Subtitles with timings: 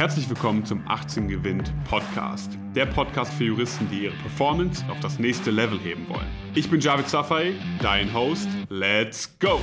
[0.00, 2.56] Herzlich willkommen zum 18 Gewinnt Podcast.
[2.74, 6.26] Der Podcast für Juristen, die ihre Performance auf das nächste Level heben wollen.
[6.54, 8.48] Ich bin Javid Safai, dein Host.
[8.70, 9.60] Let's go!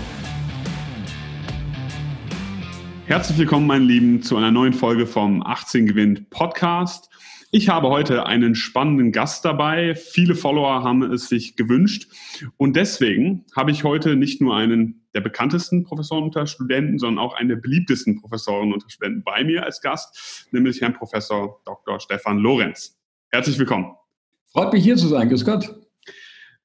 [3.08, 7.10] Herzlich willkommen, meine Lieben, zu einer neuen Folge vom 18 Gewinnt Podcast.
[7.50, 9.96] Ich habe heute einen spannenden Gast dabei.
[9.96, 12.12] Viele Follower haben es sich gewünscht.
[12.58, 17.34] Und deswegen habe ich heute nicht nur einen der bekanntesten Professoren unter Studenten, sondern auch
[17.36, 22.02] einen der beliebtesten Professoren unter Studenten bei mir als Gast, nämlich Herrn Professor Dr.
[22.02, 23.00] Stefan Lorenz.
[23.32, 23.96] Herzlich willkommen.
[24.52, 25.30] Freut mich hier zu sein.
[25.30, 25.87] Grüß Gott.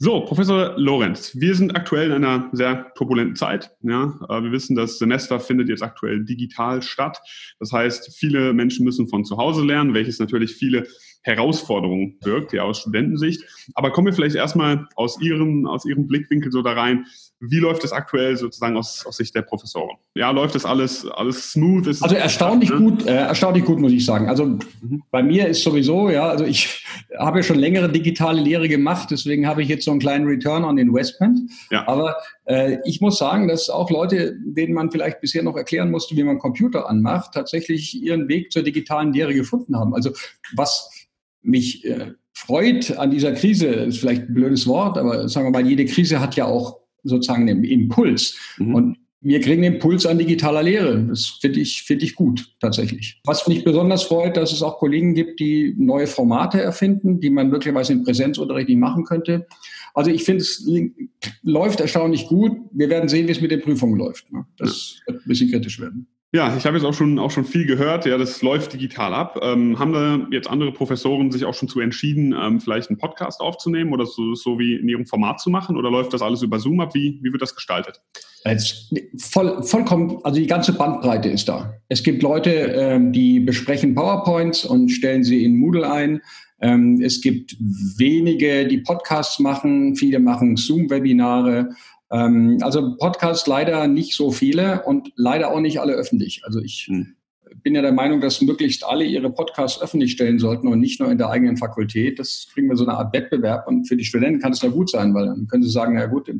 [0.04, 3.70] So, Professor Lorenz, wir sind aktuell in einer sehr turbulenten Zeit.
[3.82, 7.20] Ja, äh, wir wissen, das Semester findet jetzt aktuell digital statt.
[7.60, 10.88] Das heißt, viele Menschen müssen von zu Hause lernen, welches natürlich viele
[11.22, 13.44] Herausforderungen birgt, ja, aus Studentensicht.
[13.74, 17.06] Aber kommen wir vielleicht erstmal aus Ihrem, aus Ihrem Blickwinkel so da rein.
[17.38, 19.96] Wie läuft es aktuell sozusagen aus, aus Sicht der Professoren?
[20.14, 21.86] Ja, läuft das alles, alles smooth?
[21.88, 22.76] Ist also erstaunlich ne?
[22.76, 24.28] gut, äh, erstaunlich gut, muss ich sagen.
[24.28, 25.02] Also mhm.
[25.10, 26.84] bei mir ist sowieso, ja, also ich
[27.18, 30.64] habe ja schon längere digitale Lehre gemacht, deswegen habe ich jetzt so einen kleinen Return
[30.64, 31.40] on Investment.
[31.70, 31.86] Ja.
[31.88, 36.16] Aber äh, ich muss sagen, dass auch Leute, denen man vielleicht bisher noch erklären musste,
[36.16, 39.94] wie man Computer anmacht, tatsächlich ihren Weg zur digitalen Lehre gefunden haben.
[39.94, 40.10] Also
[40.54, 41.01] was
[41.42, 45.68] mich äh, freut an dieser Krise, ist vielleicht ein blödes Wort, aber sagen wir mal,
[45.68, 48.36] jede Krise hat ja auch sozusagen einen Impuls.
[48.58, 48.74] Mhm.
[48.74, 51.04] Und wir kriegen den Impuls an digitaler Lehre.
[51.04, 53.20] Das finde ich, finde ich gut, tatsächlich.
[53.24, 57.48] Was mich besonders freut, dass es auch Kollegen gibt, die neue Formate erfinden, die man
[57.48, 59.46] möglicherweise im Präsenzunterricht nicht machen könnte.
[59.94, 60.68] Also ich finde, es
[61.42, 62.52] läuft erstaunlich gut.
[62.72, 64.26] Wir werden sehen, wie es mit den Prüfungen läuft.
[64.58, 66.08] Das wird ein bisschen kritisch werden.
[66.34, 68.06] Ja, ich habe jetzt auch schon, auch schon viel gehört.
[68.06, 69.38] Ja, das läuft digital ab.
[69.42, 73.42] Ähm, haben da jetzt andere Professoren sich auch schon zu entschieden, ähm, vielleicht einen Podcast
[73.42, 75.76] aufzunehmen oder so, so wie in ihrem Format zu machen?
[75.76, 76.94] Oder läuft das alles über Zoom ab?
[76.94, 78.00] Wie, wie wird das gestaltet?
[78.46, 81.74] Jetzt voll, vollkommen, also die ganze Bandbreite ist da.
[81.90, 86.22] Es gibt Leute, ähm, die besprechen PowerPoints und stellen sie in Moodle ein.
[86.62, 89.96] Ähm, es gibt wenige, die Podcasts machen.
[89.96, 91.74] Viele machen Zoom-Webinare.
[92.12, 96.42] Ähm, also Podcasts leider nicht so viele und leider auch nicht alle öffentlich.
[96.44, 97.14] Also ich hm.
[97.62, 101.10] bin ja der Meinung, dass möglichst alle ihre Podcasts öffentlich stellen sollten und nicht nur
[101.10, 102.18] in der eigenen Fakultät.
[102.18, 104.90] Das kriegen wir so eine Art Wettbewerb und für die Studenten kann es da gut
[104.90, 106.30] sein, weil dann können sie sagen, na gut,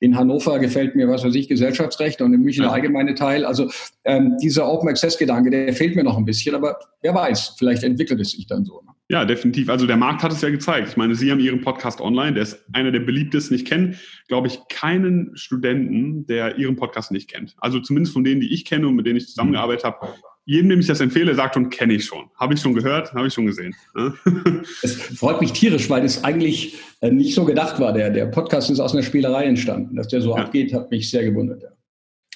[0.00, 3.46] in Hannover gefällt mir, was weiß ich, Gesellschaftsrecht und in München der allgemeine Teil.
[3.46, 3.70] Also
[4.04, 7.84] ähm, dieser Open Access Gedanke, der fehlt mir noch ein bisschen, aber wer weiß, vielleicht
[7.84, 8.82] entwickelt es sich dann so.
[8.82, 8.95] Ne?
[9.08, 9.68] Ja, definitiv.
[9.68, 10.88] Also der Markt hat es ja gezeigt.
[10.88, 13.54] Ich meine, Sie haben Ihren Podcast online, der ist einer der beliebtesten.
[13.54, 13.94] Ich kenne,
[14.26, 17.54] glaube ich, keinen Studenten, der Ihren Podcast nicht kennt.
[17.58, 20.08] Also zumindest von denen, die ich kenne und mit denen ich zusammengearbeitet habe.
[20.44, 22.30] Jedem, dem ich das empfehle, sagt schon, kenne ich schon.
[22.36, 23.74] Habe ich schon gehört, habe ich schon gesehen.
[24.82, 27.92] Es freut mich tierisch, weil es eigentlich äh, nicht so gedacht war.
[27.92, 29.96] Der, der Podcast ist aus einer Spielerei entstanden.
[29.96, 30.44] Dass der so ja.
[30.44, 31.64] abgeht, hat mich sehr gewundert.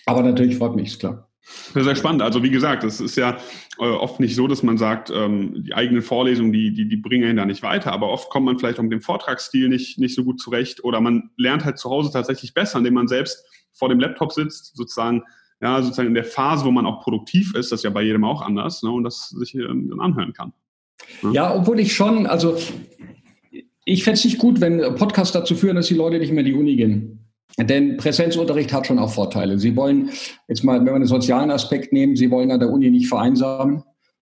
[0.07, 1.30] Aber natürlich freut mich, ist klar.
[1.73, 2.23] Das ist sehr spannend.
[2.23, 3.39] Also wie gesagt, es ist ja
[3.78, 7.28] äh, oft nicht so, dass man sagt, ähm, die eigenen Vorlesungen, die, die, die bringen
[7.28, 7.93] einen da nicht weiter.
[7.93, 11.01] Aber oft kommt man vielleicht auch mit dem Vortragsstil nicht, nicht so gut zurecht oder
[11.01, 15.23] man lernt halt zu Hause tatsächlich besser, indem man selbst vor dem Laptop sitzt, sozusagen,
[15.61, 18.25] ja, sozusagen in der Phase, wo man auch produktiv ist, das ist ja bei jedem
[18.25, 20.53] auch anders, ne, und das sich ähm, dann anhören kann.
[21.22, 21.33] Ne?
[21.33, 22.57] Ja, obwohl ich schon, also
[23.84, 26.53] ich fände es nicht gut, wenn Podcasts dazu führen, dass die Leute nicht mehr in
[26.53, 27.20] die Uni gehen.
[27.59, 29.59] Denn Präsenzunterricht hat schon auch Vorteile.
[29.59, 30.11] Sie wollen,
[30.49, 33.83] jetzt mal, wenn wir den sozialen Aspekt nehmen, Sie wollen an der Uni nicht vereinsamen.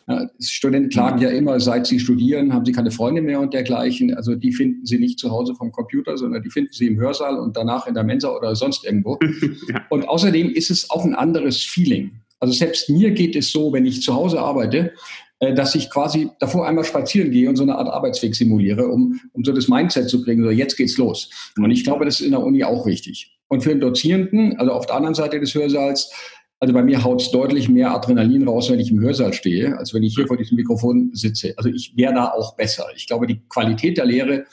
[0.10, 4.14] Ja, Studenten klagen ja immer, seit sie studieren, haben sie keine Freunde mehr und dergleichen.
[4.16, 7.38] Also die finden sie nicht zu Hause vom Computer, sondern die finden sie im Hörsaal
[7.38, 9.20] und danach in der Mensa oder sonst irgendwo.
[9.68, 9.86] ja.
[9.90, 12.22] Und außerdem ist es auch ein anderes Feeling.
[12.40, 14.94] Also selbst mir geht es so, wenn ich zu Hause arbeite,
[15.40, 19.44] dass ich quasi davor einmal spazieren gehe und so eine Art Arbeitsweg simuliere, um, um
[19.44, 21.30] so das Mindset zu kriegen, so jetzt geht's los.
[21.58, 23.38] Und ich glaube, das ist in der Uni auch wichtig.
[23.48, 26.12] Und für einen Dozierenden, also auf der anderen Seite des Hörsaals,
[26.60, 29.94] also bei mir haut es deutlich mehr Adrenalin raus, wenn ich im Hörsaal stehe, als
[29.94, 31.54] wenn ich hier vor diesem Mikrofon sitze.
[31.56, 32.88] Also ich wäre da auch besser.
[32.96, 34.46] Ich glaube, die Qualität der Lehre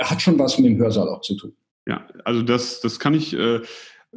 [0.00, 1.52] hat schon was mit dem Hörsaal auch zu tun.
[1.86, 3.60] Ja, also das, das kann ich äh,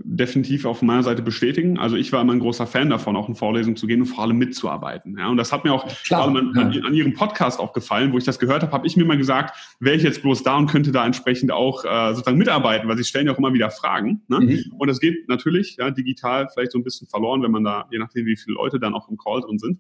[0.04, 1.78] definitiv auf meiner Seite bestätigen.
[1.78, 4.24] Also ich war immer ein großer Fan davon, auch in Vorlesungen zu gehen und vor
[4.24, 5.18] allem mitzuarbeiten.
[5.18, 6.82] Ja, und das hat mir auch Klar, an, ja.
[6.84, 9.56] an, Ihrem Podcast auch gefallen, wo ich das gehört habe, habe ich mir mal gesagt,
[9.80, 13.04] wäre ich jetzt bloß da und könnte da entsprechend auch äh, sozusagen mitarbeiten, weil Sie
[13.04, 14.22] stellen ja auch immer wieder Fragen.
[14.28, 14.40] Ne?
[14.40, 14.74] Mhm.
[14.78, 18.00] Und das geht natürlich ja, digital vielleicht so ein bisschen verloren, wenn man da, je
[18.00, 19.80] nachdem, wie viele Leute dann auch im Call drin sind.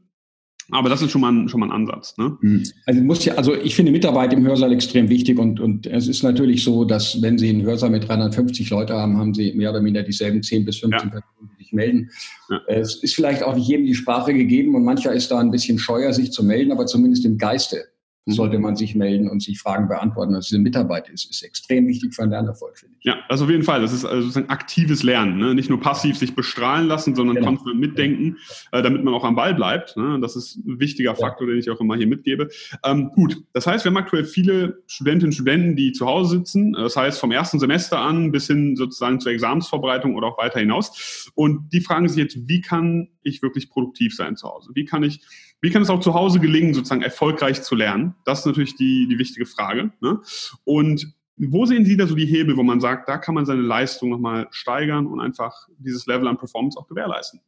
[0.71, 2.17] Aber das ist schon mal ein, schon mal ein Ansatz.
[2.17, 2.37] Ne?
[2.41, 2.63] Mhm.
[2.85, 6.23] Also, muss ja, also ich finde Mitarbeit im Hörsaal extrem wichtig und, und es ist
[6.23, 9.81] natürlich so, dass wenn Sie einen Hörsaal mit 350 Leute haben, haben Sie mehr oder
[9.81, 11.19] minder dieselben 10 bis 15 ja.
[11.19, 12.09] Personen, die sich melden.
[12.49, 12.61] Ja.
[12.67, 15.79] Es ist vielleicht auch nicht jedem die Sprache gegeben und mancher ist da ein bisschen
[15.79, 17.85] scheuer, sich zu melden, aber zumindest im Geiste.
[18.25, 20.35] Sollte man sich melden und sich Fragen beantworten.
[20.35, 23.05] Also diese Mitarbeit ist, ist extrem wichtig für einen Lernerfolg, finde ich.
[23.05, 23.81] Ja, also auf jeden Fall.
[23.81, 25.37] Das ist also sozusagen aktives Lernen.
[25.37, 25.55] Ne?
[25.55, 27.47] Nicht nur passiv sich bestrahlen lassen, sondern genau.
[27.47, 28.37] konstant mitdenken,
[28.71, 29.97] äh, damit man auch am Ball bleibt.
[29.97, 30.19] Ne?
[30.21, 31.53] Das ist ein wichtiger Faktor, ja.
[31.53, 32.49] den ich auch immer hier mitgebe.
[32.83, 36.73] Ähm, gut, das heißt, wir haben aktuell viele Studentinnen und Studenten, die zu Hause sitzen.
[36.73, 41.31] Das heißt, vom ersten Semester an bis hin sozusagen zur Examensvorbereitung oder auch weiter hinaus.
[41.35, 44.71] Und die fragen sich jetzt, wie kann ich wirklich produktiv sein zu Hause?
[44.73, 45.21] Wie kann ich
[45.61, 48.15] wie kann es auch zu Hause gelingen, sozusagen erfolgreich zu lernen?
[48.25, 49.91] Das ist natürlich die, die wichtige Frage.
[50.01, 50.19] Ne?
[50.63, 53.61] Und wo sehen Sie da so die Hebel, wo man sagt, da kann man seine
[53.61, 57.39] Leistung nochmal steigern und einfach dieses Level an Performance auch gewährleisten?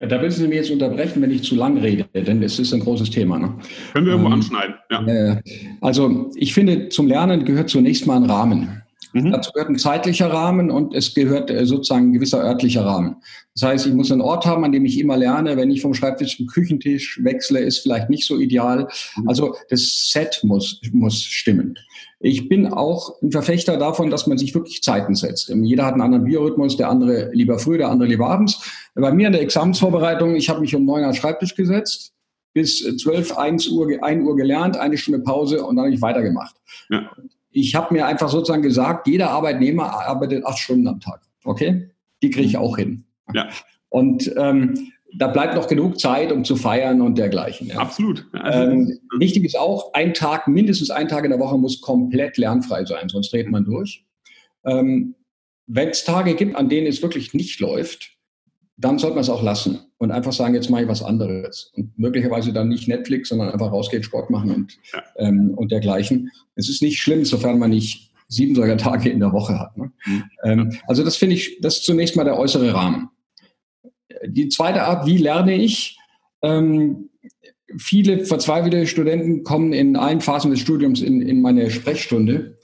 [0.00, 2.78] Da müssen Sie mich jetzt unterbrechen, wenn ich zu lang rede, denn es ist ein
[2.78, 3.36] großes Thema.
[3.36, 3.58] Ne?
[3.92, 5.04] Können wir irgendwo ähm, anschneiden, ja.
[5.04, 5.42] Äh,
[5.80, 8.82] also ich finde, zum Lernen gehört zunächst mal ein Rahmen.
[9.12, 9.32] Mhm.
[9.32, 13.16] Dazu gehört ein zeitlicher Rahmen und es gehört äh, sozusagen ein gewisser örtlicher Rahmen.
[13.54, 15.56] Das heißt, ich muss einen Ort haben, an dem ich immer lerne.
[15.56, 18.88] Wenn ich vom Schreibtisch zum Küchentisch wechsle, ist vielleicht nicht so ideal.
[19.16, 19.28] Mhm.
[19.28, 21.78] Also das Set muss, muss stimmen.
[22.20, 25.48] Ich bin auch ein Verfechter davon, dass man sich wirklich Zeiten setzt.
[25.48, 28.60] Jeder hat einen anderen Biorhythmus, der andere lieber früh, der andere lieber abends.
[28.94, 32.12] Bei mir in der Examensvorbereitung, ich habe mich um neun an den Schreibtisch gesetzt,
[32.54, 36.56] bis zwölf, eins Uhr, ein Uhr gelernt, eine Stunde Pause und dann habe ich weitergemacht.
[36.90, 37.08] Ja
[37.50, 41.22] ich habe mir einfach sozusagen gesagt, jeder Arbeitnehmer arbeitet acht Stunden am Tag.
[41.44, 41.90] Okay?
[42.22, 42.60] Die kriege ich mhm.
[42.60, 43.04] auch hin.
[43.34, 43.48] Ja.
[43.88, 47.68] Und ähm, da bleibt noch genug Zeit, um zu feiern und dergleichen.
[47.68, 47.76] Ja.
[47.78, 48.26] Absolut.
[48.32, 52.36] Also, ähm, wichtig ist auch, ein Tag, mindestens ein Tag in der Woche muss komplett
[52.36, 54.04] lernfrei sein, sonst dreht man durch.
[54.64, 55.14] Ähm,
[55.66, 58.17] Wenn es Tage gibt, an denen es wirklich nicht läuft,
[58.78, 61.72] dann sollte man es auch lassen und einfach sagen, jetzt mache ich was anderes.
[61.74, 65.02] Und möglicherweise dann nicht Netflix, sondern einfach rausgehen, Sport machen und, ja.
[65.16, 66.30] ähm, und dergleichen.
[66.54, 69.76] Es ist nicht schlimm, sofern man nicht sieben solcher Tage in der Woche hat.
[69.76, 69.90] Ne?
[70.06, 70.24] Mhm.
[70.44, 73.10] Ähm, also das finde ich, das ist zunächst mal der äußere Rahmen.
[74.26, 75.98] Die zweite Art, wie lerne ich?
[76.42, 77.10] Ähm,
[77.76, 82.58] viele verzweifelte Studenten kommen in allen Phasen des Studiums in, in meine Sprechstunde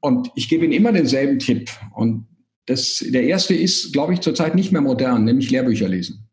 [0.00, 1.70] und ich gebe ihnen immer denselben Tipp.
[1.94, 2.26] Und
[2.66, 6.28] das, der erste ist, glaube ich, zurzeit nicht mehr modern, nämlich Lehrbücher lesen.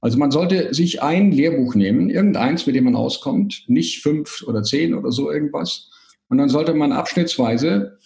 [0.00, 4.64] Also man sollte sich ein Lehrbuch nehmen, irgendeins, mit dem man auskommt, nicht fünf oder
[4.64, 5.90] zehn oder so irgendwas.
[6.28, 7.98] Und dann sollte man abschnittsweise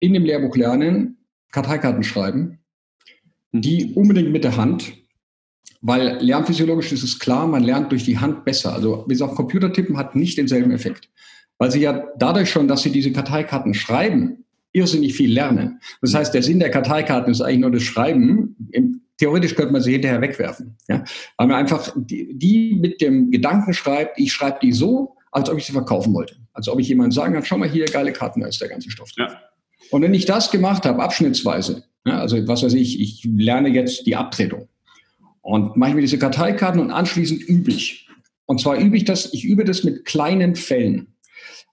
[0.00, 1.18] in dem Lehrbuch lernen,
[1.52, 2.60] Karteikarten schreiben,
[3.52, 4.94] die unbedingt mit der Hand,
[5.82, 8.72] weil lernphysiologisch ist es klar, man lernt durch die Hand besser.
[8.72, 11.10] Also bis auf Computer tippen hat nicht denselben Effekt.
[11.58, 14.45] Weil sie ja dadurch schon, dass sie diese Karteikarten schreiben,
[14.76, 15.80] irrsinnig viel lernen.
[16.02, 18.56] Das heißt, der Sinn der Karteikarten ist eigentlich nur das Schreiben.
[19.16, 20.76] Theoretisch könnte man sie hinterher wegwerfen.
[20.88, 21.02] Ja?
[21.38, 25.56] Weil man einfach die, die mit dem Gedanken schreibt, ich schreibe die so, als ob
[25.58, 26.36] ich sie verkaufen wollte.
[26.52, 28.90] Als ob ich jemand sagen kann, schau mal hier, geile Karten, da ist der ganze
[28.90, 29.10] Stoff.
[29.16, 29.40] Ja.
[29.90, 34.06] Und wenn ich das gemacht habe, abschnittsweise, ja, also was weiß ich, ich lerne jetzt
[34.06, 34.68] die Abtretung
[35.40, 38.08] und mache mir diese Karteikarten und anschließend übe ich.
[38.46, 41.15] Und zwar übe ich das, ich übe das mit kleinen Fällen.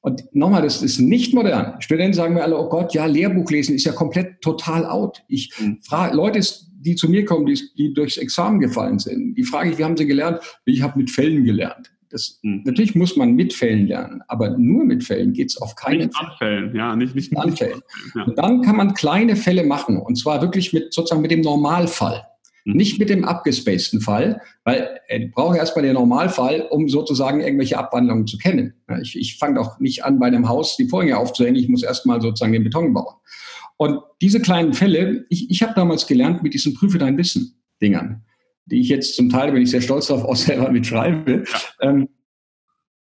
[0.04, 1.82] Und nochmal, das ist nicht modern.
[1.82, 5.24] Studenten sagen mir alle, oh Gott, ja, Lehrbuch lesen ist ja komplett total out.
[5.30, 5.80] Ich mhm.
[5.82, 6.42] frage Leute,
[6.82, 9.96] die zu mir kommen, die, die durchs Examen gefallen sind, die frage ich, wie haben
[9.96, 10.42] sie gelernt?
[10.66, 11.90] Ich habe mit Fällen gelernt.
[12.10, 12.64] Das, mhm.
[12.66, 16.18] Natürlich muss man mit Fällen lernen, aber nur mit Fällen geht es auf keinen nicht
[16.18, 16.28] Fall.
[16.32, 17.82] Anfällen, ja, nicht, nicht mit Anfällen.
[18.14, 18.24] Ja.
[18.24, 22.24] Und dann kann man kleine Fälle machen und zwar wirklich mit sozusagen mit dem Normalfall.
[22.66, 22.76] Mhm.
[22.76, 28.28] Nicht mit dem abgespaceden Fall, weil ich brauche erstmal den Normalfall, um sozusagen irgendwelche Abwandlungen
[28.28, 28.74] zu kennen.
[29.02, 32.22] Ich, ich fange doch nicht an, bei einem Haus die Vorhänge aufzuhängen, ich muss erstmal
[32.22, 33.16] sozusagen den Beton bauen.
[33.78, 38.24] Und diese kleinen Fälle, ich, ich habe damals gelernt mit diesen Prüfe dein Wissen-Dingern,
[38.66, 41.44] die ich jetzt zum Teil, bin ich sehr stolz darauf, auch selber mitschreibe.
[41.82, 41.90] Ja.
[41.90, 42.08] Ähm,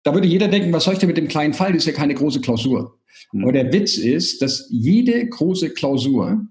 [0.02, 1.72] da würde jeder denken, was soll ich denn mit dem kleinen Fall?
[1.72, 2.98] Das ist ja keine große Klausur.
[3.32, 3.42] Mhm.
[3.42, 6.46] Aber der Witz ist, dass jede große Klausur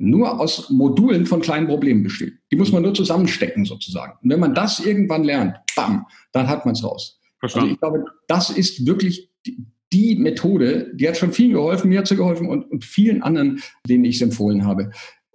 [0.00, 2.32] nur aus Modulen von kleinen Problemen besteht.
[2.50, 4.18] Die muss man nur zusammenstecken sozusagen.
[4.22, 7.20] Und wenn man das irgendwann lernt, bam, dann hat man es raus.
[7.40, 11.98] Also ich glaube, das ist wirklich die, die, Methode, die hat schon vielen geholfen, mir
[11.98, 14.90] hat sie geholfen und, und vielen anderen, denen ich es empfohlen habe.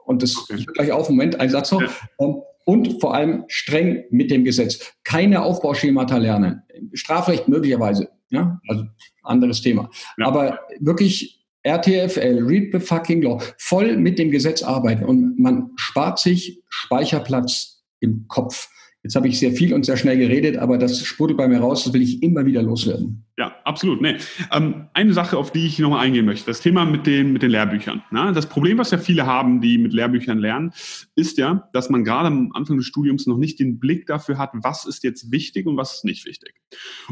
[0.05, 0.55] Und das okay.
[0.57, 1.81] ich gleich auf, Moment, ein Satz noch.
[1.81, 1.89] Ja.
[2.19, 4.93] Ähm, und vor allem streng mit dem Gesetz.
[5.03, 6.63] Keine Aufbauschemata lernen.
[6.93, 8.85] Strafrecht möglicherweise, ja, also
[9.21, 9.91] anderes Thema.
[10.17, 10.25] Ja.
[10.25, 16.19] Aber wirklich RTFL, Read the fucking Law, voll mit dem Gesetz arbeiten und man spart
[16.19, 18.69] sich Speicherplatz im Kopf.
[19.05, 21.83] Jetzt habe ich sehr viel und sehr schnell geredet, aber das sprudelt bei mir raus,
[21.83, 23.23] das will ich immer wieder loswerden.
[23.37, 24.01] Ja, absolut.
[24.01, 24.15] Nee.
[24.51, 27.51] Ähm, eine Sache, auf die ich nochmal eingehen möchte, das Thema mit den, mit den
[27.51, 28.01] Lehrbüchern.
[28.09, 30.71] Na, das Problem, was ja viele haben, die mit Lehrbüchern lernen,
[31.15, 34.49] ist ja, dass man gerade am Anfang des Studiums noch nicht den Blick dafür hat,
[34.53, 36.55] was ist jetzt wichtig und was ist nicht wichtig.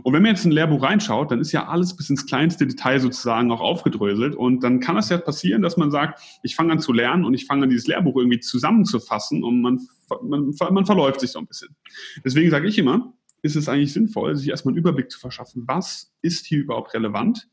[0.01, 2.65] Und wenn man jetzt in ein Lehrbuch reinschaut, dann ist ja alles bis ins kleinste
[2.65, 4.33] Detail sozusagen auch aufgedröselt.
[4.33, 7.35] Und dann kann es ja passieren, dass man sagt, ich fange an zu lernen und
[7.35, 9.79] ich fange an, dieses Lehrbuch irgendwie zusammenzufassen und man,
[10.21, 11.75] man, man verläuft sich so ein bisschen.
[12.23, 16.13] Deswegen sage ich immer, ist es eigentlich sinnvoll, sich erstmal einen Überblick zu verschaffen, was
[16.21, 17.49] ist hier überhaupt relevant,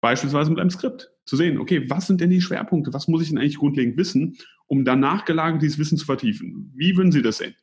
[0.00, 3.28] beispielsweise mit einem Skript, zu sehen, okay, was sind denn die Schwerpunkte, was muss ich
[3.30, 4.36] denn eigentlich grundlegend wissen,
[4.66, 6.70] um danach gelagert dieses Wissen zu vertiefen.
[6.74, 7.54] Wie würden Sie das sehen?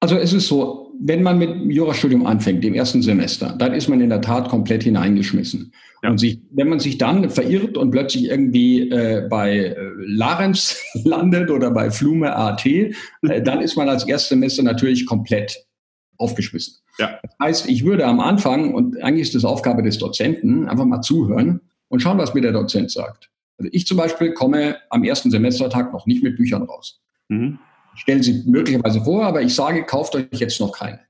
[0.00, 3.88] Also es ist so, wenn man mit dem Jurastudium anfängt, dem ersten Semester, dann ist
[3.88, 5.72] man in der Tat komplett hineingeschmissen.
[6.02, 6.10] Ja.
[6.10, 11.50] Und sich, wenn man sich dann verirrt und plötzlich irgendwie äh, bei äh, Larenz landet
[11.50, 12.92] oder bei Flume AT, äh,
[13.42, 15.56] dann ist man als Erstsemester natürlich komplett
[16.16, 16.74] aufgeschmissen.
[16.98, 17.18] Ja.
[17.22, 21.00] Das heißt, ich würde am Anfang, und eigentlich ist das Aufgabe des Dozenten, einfach mal
[21.00, 23.30] zuhören und schauen, was mir der Dozent sagt.
[23.56, 27.00] Also ich zum Beispiel komme am ersten Semestertag noch nicht mit Büchern raus.
[27.28, 27.58] Mhm
[27.98, 31.00] stellen sie möglicherweise vor, aber ich sage, kauft euch jetzt noch keine.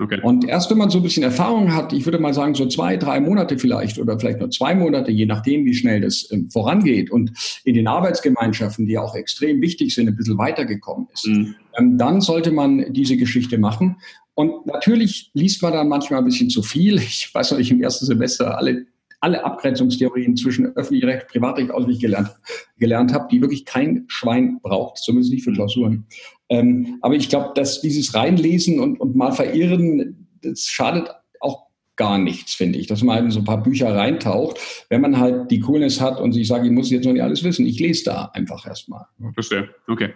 [0.00, 0.20] Okay.
[0.22, 2.96] Und erst wenn man so ein bisschen Erfahrung hat, ich würde mal sagen, so zwei,
[2.96, 7.10] drei Monate vielleicht oder vielleicht nur zwei Monate, je nachdem, wie schnell das ähm, vorangeht
[7.10, 7.32] und
[7.64, 11.54] in den Arbeitsgemeinschaften, die auch extrem wichtig sind, ein bisschen weitergekommen ist, mhm.
[11.76, 13.96] ähm, dann sollte man diese Geschichte machen.
[14.34, 16.98] Und natürlich liest man dann manchmal ein bisschen zu viel.
[16.98, 18.86] Ich weiß noch, ich im ersten Semester alle
[19.20, 22.30] alle Abgrenzungstheorien zwischen öffentlichem Recht, Privatrecht auswendig gelernt,
[22.78, 26.06] gelernt habe, die wirklich kein Schwein braucht, zumindest nicht für Klausuren.
[26.48, 32.18] Ähm, aber ich glaube, dass dieses Reinlesen und, und mal verirren, das schadet auch gar
[32.18, 35.50] nichts, finde ich, dass man halt in so ein paar Bücher reintaucht, wenn man halt
[35.50, 37.66] die Coolness hat und sich sagt, ich muss jetzt noch nicht alles wissen.
[37.66, 39.04] Ich lese da einfach erstmal.
[39.34, 40.10] Verstehe, okay.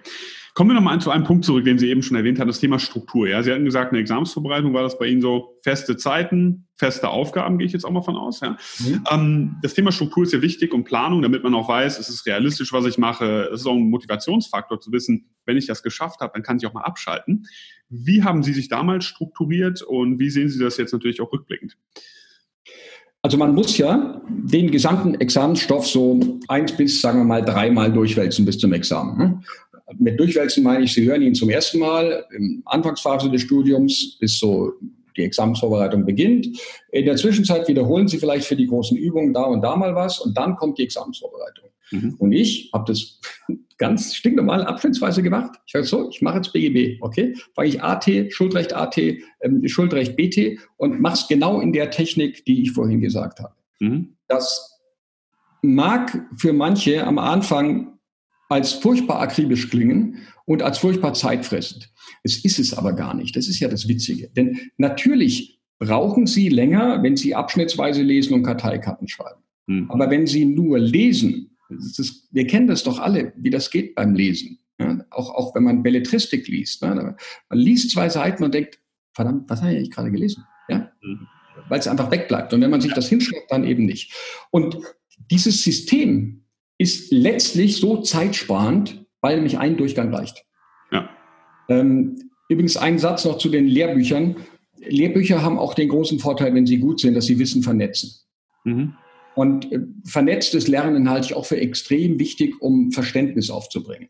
[0.54, 2.78] Kommen wir nochmal zu einem Punkt zurück, den Sie eben schon erwähnt haben, das Thema
[2.78, 3.26] Struktur.
[3.26, 7.56] Ja, Sie hatten gesagt, eine Examensvorbereitung war das bei Ihnen so feste Zeiten, feste Aufgaben,
[7.56, 8.40] gehe ich jetzt auch mal von aus.
[8.40, 8.58] Ja.
[8.80, 9.04] Mhm.
[9.10, 12.26] Ähm, das Thema Struktur ist ja wichtig und Planung, damit man auch weiß, es ist
[12.26, 13.48] realistisch, was ich mache.
[13.52, 16.66] Es ist auch ein Motivationsfaktor zu wissen, wenn ich das geschafft habe, dann kann ich
[16.66, 17.46] auch mal abschalten.
[17.88, 21.78] Wie haben Sie sich damals strukturiert und wie sehen Sie das jetzt natürlich auch rückblickend?
[23.22, 28.44] Also man muss ja den gesamten Examensstoff so eins bis, sagen wir mal, dreimal durchwälzen
[28.44, 29.44] bis zum Examen.
[29.98, 34.38] Mit Durchwälzen meine ich, Sie hören ihn zum ersten Mal im Anfangsphase des Studiums, bis
[34.38, 34.72] so
[35.16, 36.48] die Examensvorbereitung beginnt.
[36.90, 40.20] In der Zwischenzeit wiederholen Sie vielleicht für die großen Übungen da und da mal was
[40.20, 41.68] und dann kommt die Examensvorbereitung.
[41.90, 42.14] Mhm.
[42.18, 43.20] Und ich habe das
[43.78, 45.58] ganz stinknormal abschnittsweise gemacht.
[45.66, 47.34] Ich sage so, ich mache jetzt BGB, okay?
[47.54, 52.44] Fange ich AT, Schuldrecht AT, ähm, Schuldrecht BT und mache es genau in der Technik,
[52.44, 53.54] die ich vorhin gesagt habe.
[53.80, 54.16] Mhm.
[54.28, 54.80] Das
[55.62, 57.98] mag für manche am Anfang
[58.52, 61.92] als furchtbar akribisch klingen und als furchtbar zeitfressend.
[62.22, 63.36] Es ist es aber gar nicht.
[63.36, 64.28] Das ist ja das Witzige.
[64.28, 69.42] Denn natürlich brauchen Sie länger, wenn Sie abschnittsweise lesen und Karteikarten schreiben.
[69.68, 69.90] Hm.
[69.90, 74.14] Aber wenn Sie nur lesen, ist, wir kennen das doch alle, wie das geht beim
[74.14, 74.58] Lesen.
[74.78, 76.82] Ja, auch, auch wenn man Belletristik liest.
[76.82, 77.16] Ne?
[77.48, 78.80] Man liest zwei Seiten und denkt,
[79.14, 80.44] verdammt, was habe ich gerade gelesen?
[80.68, 80.90] Ja?
[81.00, 81.26] Hm.
[81.68, 82.52] Weil es einfach wegbleibt.
[82.52, 84.12] Und wenn man sich das hinschreibt, dann eben nicht.
[84.50, 84.78] Und
[85.30, 86.41] dieses System
[86.82, 90.44] ist letztlich so zeitsparend, weil nämlich ein Durchgang reicht.
[90.90, 91.08] Ja.
[91.68, 94.36] Ähm, übrigens ein Satz noch zu den Lehrbüchern.
[94.76, 98.10] Lehrbücher haben auch den großen Vorteil, wenn sie gut sind, dass sie Wissen vernetzen.
[98.64, 98.94] Mhm.
[99.34, 104.08] Und äh, vernetztes Lernen halte ich auch für extrem wichtig, um Verständnis aufzubringen.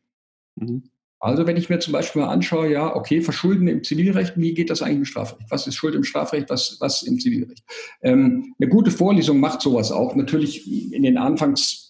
[0.56, 0.84] Mhm.
[1.20, 4.70] Also wenn ich mir zum Beispiel mal anschaue, ja, okay, Verschulden im Zivilrecht, wie geht
[4.70, 5.48] das eigentlich im Strafrecht?
[5.50, 7.62] Was ist Schuld im Strafrecht, was, was im Zivilrecht?
[8.02, 10.16] Ähm, eine gute Vorlesung macht sowas auch.
[10.16, 11.18] Natürlich in den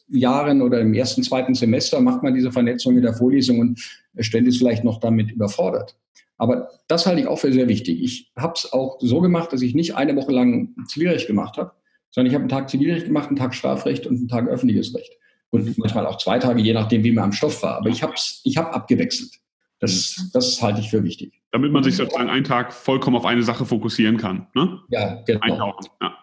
[0.08, 3.80] Anfangsjahren oder im ersten, zweiten Semester macht man diese Vernetzung mit der Vorlesung und
[4.18, 5.96] stellt es vielleicht noch damit überfordert.
[6.38, 8.02] Aber das halte ich auch für sehr wichtig.
[8.02, 11.72] Ich habe es auch so gemacht, dass ich nicht eine Woche lang Zivilrecht gemacht habe,
[12.10, 15.12] sondern ich habe einen Tag Zivilrecht gemacht, einen Tag Strafrecht und einen Tag öffentliches Recht
[15.50, 17.76] und manchmal auch zwei Tage, je nachdem, wie man am Stoff war.
[17.76, 19.38] Aber ich habe ich hab abgewechselt.
[19.78, 21.42] Das, das halte ich für wichtig.
[21.50, 24.46] Damit man sich sozusagen einen Tag vollkommen auf eine Sache fokussieren kann.
[24.54, 24.80] Ne?
[24.90, 25.40] Ja, genau.
[25.40, 25.86] Eintauchen.
[26.00, 26.14] Ja.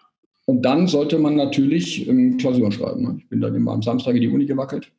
[0.50, 3.02] Und dann sollte man natürlich ähm, Klausuren schreiben.
[3.02, 3.14] Ne?
[3.18, 4.90] Ich bin dann immer am Samstag in die Uni gewackelt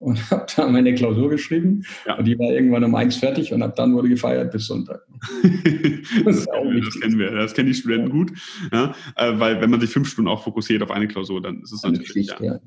[0.00, 1.82] und habe dann meine Klausur geschrieben.
[2.06, 2.18] Ja.
[2.18, 5.00] Und die war irgendwann um eins fertig und ab dann wurde gefeiert bis Sonntag.
[6.26, 8.12] das, das, das kennen wir, das kennen die Studenten ja.
[8.12, 8.32] gut.
[8.70, 11.72] Ja, äh, weil wenn man sich fünf Stunden auch fokussiert auf eine Klausur, dann ist
[11.72, 12.26] es natürlich.
[12.38, 12.60] Ja,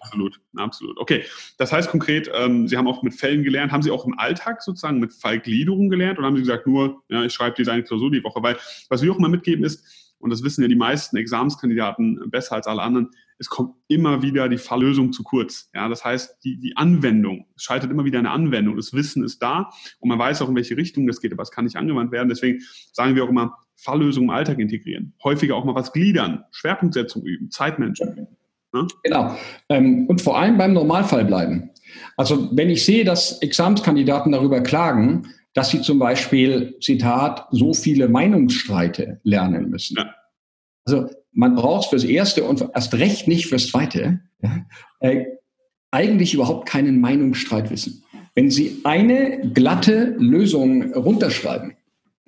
[0.00, 0.96] absolut, absolut.
[0.96, 1.24] Okay,
[1.58, 3.72] das heißt konkret, ähm, Sie haben auch mit Fällen gelernt.
[3.72, 7.22] Haben Sie auch im Alltag sozusagen mit Fallgliederung gelernt oder haben Sie gesagt, nur, ja,
[7.22, 8.42] ich schreibe diese eine Klausur die Woche?
[8.42, 8.56] Weil
[8.88, 12.66] was wir auch immer mitgeben ist, und das wissen ja die meisten Examenskandidaten besser als
[12.66, 15.68] alle anderen, es kommt immer wieder die Falllösung zu kurz.
[15.74, 18.76] Ja, das heißt, die, die Anwendung, es scheitert immer wieder eine Anwendung.
[18.76, 21.50] Das Wissen ist da und man weiß auch, in welche Richtung das geht, aber es
[21.50, 22.28] kann nicht angewandt werden.
[22.28, 22.60] Deswegen
[22.92, 25.14] sagen wir auch immer, Falllösungen im Alltag integrieren.
[25.22, 28.28] Häufiger auch mal was gliedern, Schwerpunktsetzung üben, Zeitmanagement.
[28.72, 28.86] Ja?
[29.02, 29.36] Genau.
[29.68, 31.70] Ähm, und vor allem beim Normalfall bleiben.
[32.16, 38.08] Also wenn ich sehe, dass Examenskandidaten darüber klagen, dass sie zum Beispiel, Zitat, so viele
[38.08, 39.96] Meinungsstreite lernen müssen.
[39.96, 40.14] Ja.
[40.84, 44.66] Also man braucht fürs Erste und erst recht nicht fürs Zweite ja,
[45.00, 45.24] äh,
[45.90, 48.04] eigentlich überhaupt keinen Meinungsstreit wissen.
[48.34, 51.74] Wenn Sie eine glatte Lösung runterschreiben,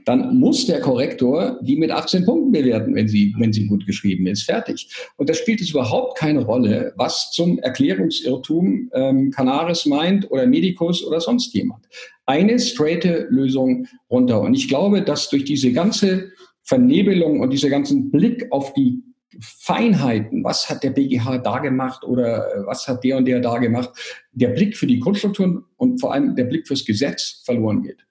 [0.07, 4.27] dann muss der Korrektor die mit 18 Punkten bewerten, wenn sie, wenn sie gut geschrieben
[4.29, 4.45] ist.
[4.45, 4.89] Fertig.
[5.17, 11.05] Und da spielt es überhaupt keine Rolle, was zum Erklärungsirrtum ähm, Canaris meint oder Medicus
[11.05, 11.87] oder sonst jemand.
[12.25, 14.41] Eine straighte Lösung runter.
[14.41, 16.31] Und ich glaube, dass durch diese ganze
[16.63, 19.03] Vernebelung und dieser ganzen Blick auf die
[19.41, 23.59] Feinheiten, was hat der BGH da gemacht oder äh, was hat der und der da
[23.59, 23.91] gemacht,
[24.31, 28.07] der Blick für die Grundstrukturen und vor allem der Blick fürs Gesetz verloren geht.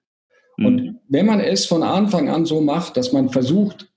[0.56, 0.66] Mhm.
[0.66, 3.88] Und wenn man es von Anfang an so macht, dass man versucht,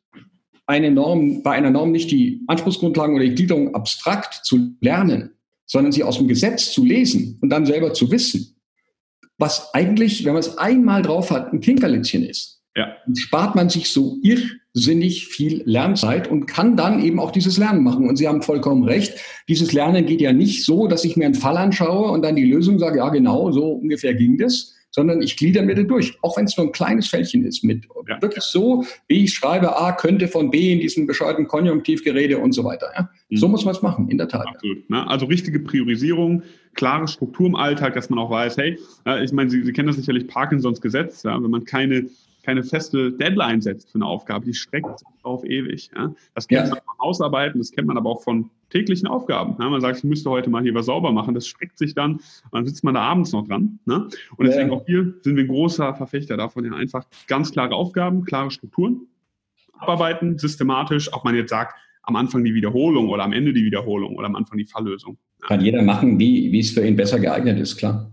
[0.70, 5.32] eine Norm, bei einer Norm nicht die Anspruchsgrundlagen oder die Gliederung abstrakt zu lernen,
[5.66, 8.56] sondern sie aus dem Gesetz zu lesen und dann selber zu wissen,
[9.40, 12.96] was eigentlich, wenn man es einmal drauf hat, ein Kinkerlitzchen ist, ja.
[13.16, 18.08] spart man sich so irrsinnig viel Lernzeit und kann dann eben auch dieses Lernen machen.
[18.08, 19.16] Und Sie haben vollkommen recht,
[19.48, 22.52] dieses Lernen geht ja nicht so, dass ich mir einen Fall anschaue und dann die
[22.52, 26.38] Lösung sage, ja genau, so ungefähr ging das, sondern ich glieder mir das durch, auch
[26.38, 28.22] wenn es nur ein kleines Fältchen ist, mit ja.
[28.22, 32.64] wirklich so, wie ich schreibe, A könnte von B in diesem bescheuerten Konjunktivgerede und so
[32.64, 32.92] weiter.
[32.96, 33.10] Ja?
[33.30, 33.38] Mhm.
[33.38, 34.48] So muss man es machen, in der Tat.
[34.48, 34.90] Absolut.
[34.90, 35.08] Ne?
[35.08, 36.44] Also richtige Priorisierung,
[36.74, 38.80] klare Struktur im Alltag, dass man auch weiß, hey,
[39.24, 41.42] ich meine, Sie, Sie kennen das sicherlich Parkinsons Gesetz, ja?
[41.42, 42.10] wenn man keine
[42.50, 45.92] keine feste Deadline setzt für eine Aufgabe, die streckt auf ewig.
[45.96, 46.16] Ja?
[46.34, 46.74] Das kennt ja.
[46.74, 49.56] man von Hausarbeiten, das kennt man aber auch von täglichen Aufgaben.
[49.60, 49.70] Ja?
[49.70, 52.24] Man sagt, ich müsste heute mal hier was sauber machen, das streckt sich dann, und
[52.52, 53.78] dann sitzt man da abends noch dran.
[53.86, 54.08] Ne?
[54.36, 58.26] Und deswegen auch hier sind wir ein großer Verfechter davon, ja einfach ganz klare Aufgaben,
[58.26, 59.02] klare Strukturen,
[59.78, 64.16] abarbeiten, systematisch, auch man jetzt sagt, am Anfang die Wiederholung oder am Ende die Wiederholung
[64.16, 65.20] oder am Anfang die Falllösung.
[65.42, 68.12] Kann jeder machen, wie, wie es für ihn besser geeignet ist, klar.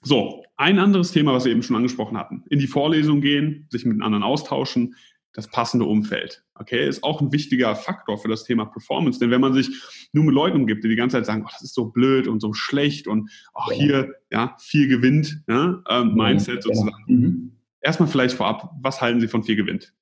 [0.00, 2.44] So, ein anderes Thema, was wir eben schon angesprochen hatten.
[2.48, 4.94] In die Vorlesung gehen, sich mit anderen austauschen,
[5.32, 6.44] das passende Umfeld.
[6.54, 9.18] Okay, ist auch ein wichtiger Faktor für das Thema Performance.
[9.18, 9.68] Denn wenn man sich
[10.12, 12.40] nur mit Leuten umgibt, die die ganze Zeit sagen, oh, das ist so blöd und
[12.40, 13.76] so schlecht und auch ja.
[13.76, 17.04] hier, ja, viel gewinnt, ja, ähm, Mindset sozusagen.
[17.08, 17.52] Mhm.
[17.80, 19.92] Erstmal vielleicht vorab, was halten Sie von viel gewinnt?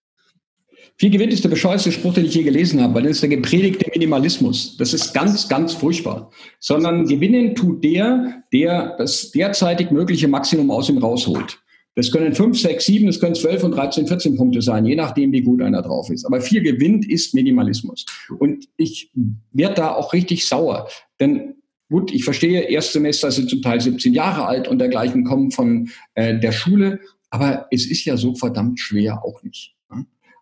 [0.98, 3.30] Viel gewinnt ist der bescheuerste Spruch, den ich je gelesen habe, weil das ist der
[3.30, 4.76] gepredigte Minimalismus.
[4.76, 6.30] Das ist ganz, ganz furchtbar.
[6.60, 11.58] Sondern gewinnen tut der, der das derzeitig mögliche Maximum aus ihm rausholt.
[11.94, 15.32] Das können 5, 6, 7, das können 12 und 13, 14 Punkte sein, je nachdem,
[15.32, 16.24] wie gut einer drauf ist.
[16.24, 18.06] Aber viel gewinnt ist Minimalismus.
[18.38, 19.10] Und ich
[19.52, 20.88] werde da auch richtig sauer.
[21.20, 21.56] Denn
[21.90, 26.38] gut, ich verstehe, Erstsemester sind zum Teil 17 Jahre alt und dergleichen kommen von äh,
[26.38, 27.00] der Schule.
[27.28, 29.74] Aber es ist ja so verdammt schwer auch nicht.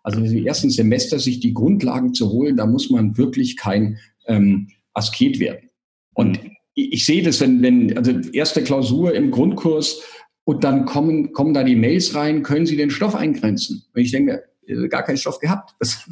[0.03, 4.67] Also die ersten Semester sich die Grundlagen zu holen, da muss man wirklich kein ähm,
[4.93, 5.69] Asket werden.
[6.13, 6.51] Und mhm.
[6.73, 10.01] ich, sehe das, wenn, wenn, also erste Klausur im Grundkurs
[10.43, 13.83] und dann kommen, kommen da die Mails rein, können Sie den Stoff eingrenzen?
[13.93, 14.43] Und ich denke,
[14.89, 15.75] gar keinen Stoff gehabt.
[15.79, 16.05] Was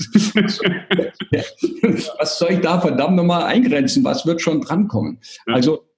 [2.38, 4.04] soll ich da verdammt nochmal eingrenzen?
[4.04, 5.20] Was wird schon drankommen?
[5.46, 5.89] Also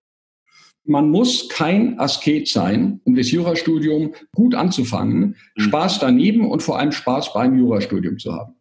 [0.83, 5.61] man muss kein Asket sein, um das Jurastudium gut anzufangen, mhm.
[5.61, 8.55] Spaß daneben und vor allem Spaß beim Jurastudium zu haben.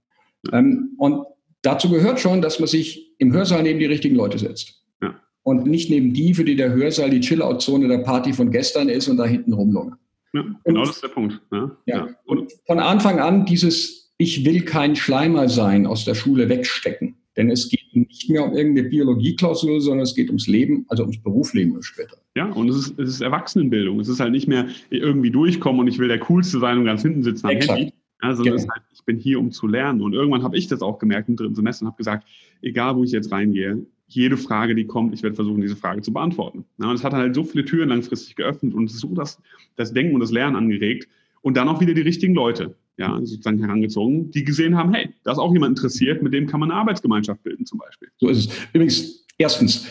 [0.53, 1.25] Ähm, und
[1.63, 4.83] dazu gehört schon, dass man sich im Hörsaal neben die richtigen Leute setzt.
[5.03, 5.15] Ja.
[5.43, 9.09] Und nicht neben die, für die der Hörsaal die Chill-Out-Zone der Party von gestern ist
[9.09, 9.99] und da hinten rumlungert.
[10.33, 11.41] Ja, genau das ist der Punkt.
[11.51, 11.77] Ja.
[11.87, 12.09] ja.
[12.25, 17.17] Und von Anfang an dieses Ich will kein Schleimer sein aus der Schule wegstecken.
[17.37, 21.23] Denn es geht nicht mehr um irgendeine Biologieklausel, sondern es geht ums Leben, also ums
[21.23, 22.17] Berufsleben später.
[22.37, 24.01] Ja, und es ist, es ist Erwachsenenbildung.
[24.01, 27.03] Es ist halt nicht mehr irgendwie durchkommen und ich will der Coolste sein und ganz
[27.03, 27.79] hinten sitzen am Exakt.
[27.79, 27.93] Handy.
[28.21, 28.57] Also genau.
[28.57, 30.03] halt, ich bin hier, um zu lernen.
[30.03, 32.27] Und irgendwann habe ich das auch gemerkt im dritten Semester und habe gesagt,
[32.63, 36.13] egal wo ich jetzt reingehe, jede Frage, die kommt, ich werde versuchen, diese Frage zu
[36.13, 36.65] beantworten.
[36.79, 39.41] Ja, und es hat halt so viele Türen langfristig geöffnet und so das,
[39.77, 41.09] das Denken und das Lernen angeregt.
[41.43, 45.33] Und dann auch wieder die richtigen Leute ja, sozusagen herangezogen, die gesehen haben, hey, da
[45.33, 48.09] ist auch jemand interessiert, mit dem kann man eine Arbeitsgemeinschaft bilden zum Beispiel.
[48.19, 48.49] So ist es.
[48.75, 49.87] Übrigens, erstens,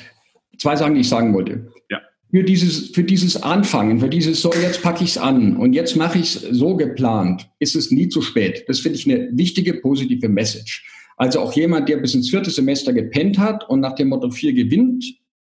[0.60, 1.72] zwei Sachen, die ich sagen wollte.
[1.90, 2.02] Ja.
[2.30, 5.96] Für dieses, für dieses Anfangen, für dieses so, jetzt packe ich es an und jetzt
[5.96, 8.64] mache ich es so geplant, ist es nie zu spät.
[8.68, 10.86] Das finde ich eine wichtige, positive Message.
[11.18, 14.54] Also auch jemand, der bis ins vierte Semester gepennt hat und nach dem Motto 4
[14.54, 15.04] gewinnt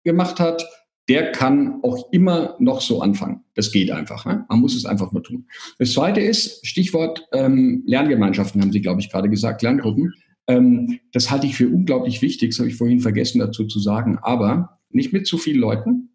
[0.04, 0.64] gemacht hat,
[1.10, 3.40] der kann auch immer noch so anfangen.
[3.54, 4.24] Das geht einfach.
[4.26, 4.44] Ne?
[4.48, 5.44] Man muss es einfach nur tun.
[5.80, 10.14] Das Zweite ist, Stichwort ähm, Lerngemeinschaften, haben Sie, glaube ich, gerade gesagt, Lerngruppen.
[10.46, 14.18] Ähm, das halte ich für unglaublich wichtig, das habe ich vorhin vergessen dazu zu sagen,
[14.22, 16.10] aber nicht mit zu vielen Leuten,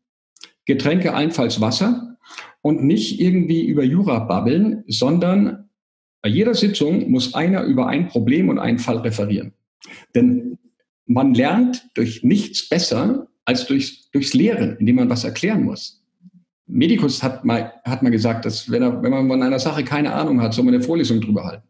[0.63, 2.17] Getränke allenfalls Wasser
[2.61, 5.69] und nicht irgendwie über Jura babbeln, sondern
[6.21, 9.51] bei jeder Sitzung muss einer über ein Problem und einen Fall referieren.
[10.15, 10.57] Denn
[11.05, 16.01] man lernt durch nichts besser, als durchs, durchs Lehren, indem man was erklären muss.
[16.67, 20.11] Medikus hat mal, hat mal gesagt, dass wenn, er, wenn man von einer Sache keine
[20.13, 21.67] Ahnung hat, soll man eine Vorlesung drüber halten.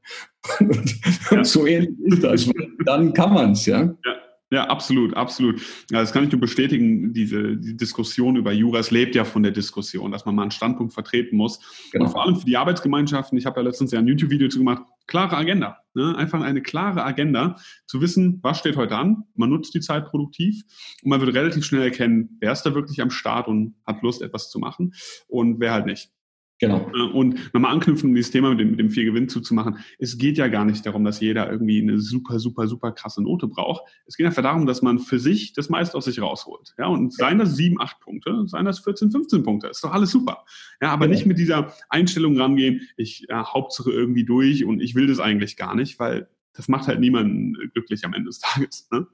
[0.60, 0.96] Und,
[1.32, 1.44] ja.
[1.44, 2.50] so ähnlich ist das.
[2.86, 3.82] Dann kann man es, ja?
[3.82, 4.15] ja.
[4.52, 5.60] Ja, absolut, absolut.
[5.90, 7.14] Ja, das kann ich nur bestätigen.
[7.14, 10.52] Diese die Diskussion über Jura, es lebt ja von der Diskussion, dass man mal einen
[10.52, 11.60] Standpunkt vertreten muss.
[11.92, 12.06] Genau.
[12.06, 14.84] Und vor allem für die Arbeitsgemeinschaften, ich habe ja letztens ja ein YouTube-Video zu gemacht,
[15.08, 15.80] klare Agenda.
[15.96, 16.16] Ne?
[16.16, 17.56] Einfach eine klare Agenda,
[17.88, 19.24] zu wissen, was steht heute an.
[19.34, 20.64] Man nutzt die Zeit produktiv
[21.02, 24.22] und man wird relativ schnell erkennen, wer ist da wirklich am Start und hat Lust,
[24.22, 24.94] etwas zu machen
[25.28, 26.12] und wer halt nicht.
[26.60, 26.90] Genau.
[26.94, 29.78] Äh, und nochmal anknüpfen, um dieses Thema mit dem, mit dem viel Gewinn zuzumachen.
[30.00, 33.48] Es geht ja gar nicht darum, dass jeder irgendwie eine super, super, super krasse Note
[33.48, 33.84] braucht.
[34.06, 36.74] Es geht einfach darum, dass man für sich das meiste aus sich rausholt.
[36.78, 39.68] Ja, und seien das sieben, acht Punkte, seien das 14, 15 Punkte.
[39.68, 40.46] Ist doch alles super.
[40.82, 41.18] Ja, aber genau.
[41.18, 45.58] nicht mit dieser Einstellung rangehen, ich ja, Hauptsache irgendwie durch und ich will das eigentlich
[45.58, 48.88] gar nicht, weil das macht halt niemanden glücklich am Ende des Tages.
[48.92, 49.06] Ne?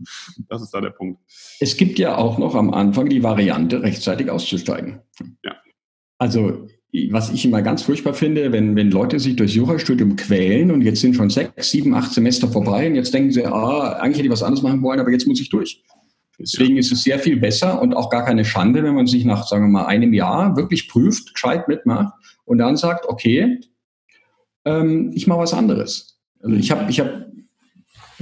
[0.47, 1.19] Das ist da der Punkt.
[1.60, 5.01] Es gibt ja auch noch am Anfang die Variante, rechtzeitig auszusteigen.
[5.43, 5.56] Ja.
[6.19, 6.67] Also
[7.10, 10.99] was ich immer ganz furchtbar finde, wenn, wenn Leute sich durchs Jurastudium quälen und jetzt
[10.99, 14.32] sind schon sechs, sieben, acht Semester vorbei und jetzt denken sie, ah, eigentlich hätte ich
[14.32, 15.84] was anderes machen wollen, aber jetzt muss ich durch.
[16.38, 19.47] Deswegen ist es sehr viel besser und auch gar keine Schande, wenn man sich nach,
[19.47, 22.13] sagen wir mal, einem Jahr wirklich prüft, gescheit mitmacht
[22.45, 23.60] und dann sagt, okay,
[24.65, 26.19] ähm, ich mache was anderes.
[26.41, 27.31] Also ich habe ich hab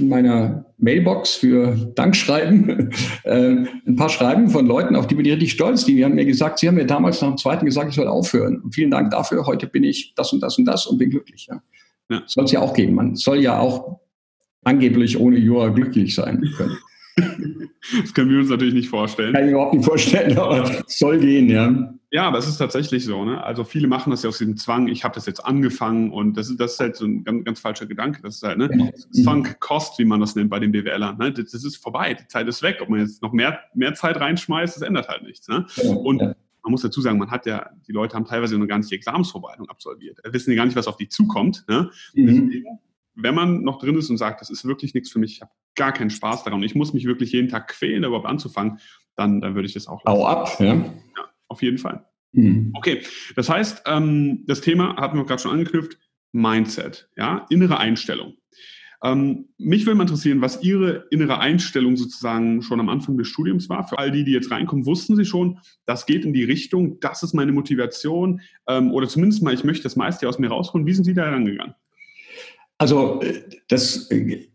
[0.00, 2.90] in meiner Mailbox für Dankschreiben
[3.24, 5.84] äh, ein paar Schreiben von Leuten, auf die bin ich richtig stolz.
[5.84, 8.60] Die haben mir gesagt, sie haben mir damals nach dem zweiten gesagt, ich soll aufhören.
[8.60, 9.46] Und vielen Dank dafür.
[9.46, 11.48] Heute bin ich das und das und das und bin glücklich.
[11.50, 11.62] Ja.
[12.10, 12.22] Ja.
[12.26, 12.94] Soll es ja auch geben.
[12.94, 14.00] Man soll ja auch
[14.64, 16.76] angeblich ohne Jura glücklich sein können.
[18.02, 19.32] Das können wir uns natürlich nicht vorstellen.
[19.32, 21.92] Kann ich mir überhaupt nicht vorstellen, aber es soll gehen, ja.
[22.12, 23.24] Ja, aber es ist tatsächlich so.
[23.24, 23.42] Ne?
[23.42, 26.50] Also viele machen das ja aus diesem Zwang, ich habe das jetzt angefangen und das
[26.50, 28.20] ist, das ist halt so ein ganz, ganz falscher Gedanke.
[28.22, 28.68] Das ist halt ne?
[28.68, 28.90] Genau.
[29.10, 31.18] Sunk Cost, wie man das nennt bei den BWLern.
[31.18, 31.32] Ne?
[31.32, 32.78] Das, das, ist vorbei, die Zeit ist weg.
[32.82, 35.46] Ob man jetzt noch mehr, mehr Zeit reinschmeißt, das ändert halt nichts.
[35.46, 35.66] Ne?
[35.76, 36.34] Ja, und ja.
[36.64, 38.96] man muss dazu sagen, man hat ja, die Leute haben teilweise noch gar nicht die
[38.96, 40.18] Examensvorbereitung absolviert.
[40.24, 41.64] Wissen die gar nicht, was auf die zukommt.
[41.68, 41.90] Ne?
[42.14, 42.64] Mhm.
[43.14, 45.52] Wenn man noch drin ist und sagt, das ist wirklich nichts für mich, ich habe
[45.76, 48.80] gar keinen Spaß daran, ich muss mich wirklich jeden Tag quälen, überhaupt anzufangen,
[49.14, 50.18] dann, dann würde ich das auch lassen.
[50.18, 50.74] Hau ab, ja.
[50.74, 50.92] ja
[51.50, 52.06] auf jeden Fall.
[52.32, 52.70] Mhm.
[52.74, 53.02] Okay,
[53.36, 55.98] das heißt, ähm, das Thema hatten wir gerade schon angeknüpft,
[56.32, 58.34] Mindset, ja, innere Einstellung.
[59.02, 63.68] Ähm, mich würde mal interessieren, was Ihre innere Einstellung sozusagen schon am Anfang des Studiums
[63.68, 63.88] war.
[63.88, 67.22] Für all die, die jetzt reinkommen, wussten Sie schon, das geht in die Richtung, das
[67.22, 70.86] ist meine Motivation ähm, oder zumindest mal, ich möchte das meiste aus mir rausholen.
[70.86, 71.74] Wie sind Sie da herangegangen?
[72.76, 74.48] Also äh, das äh,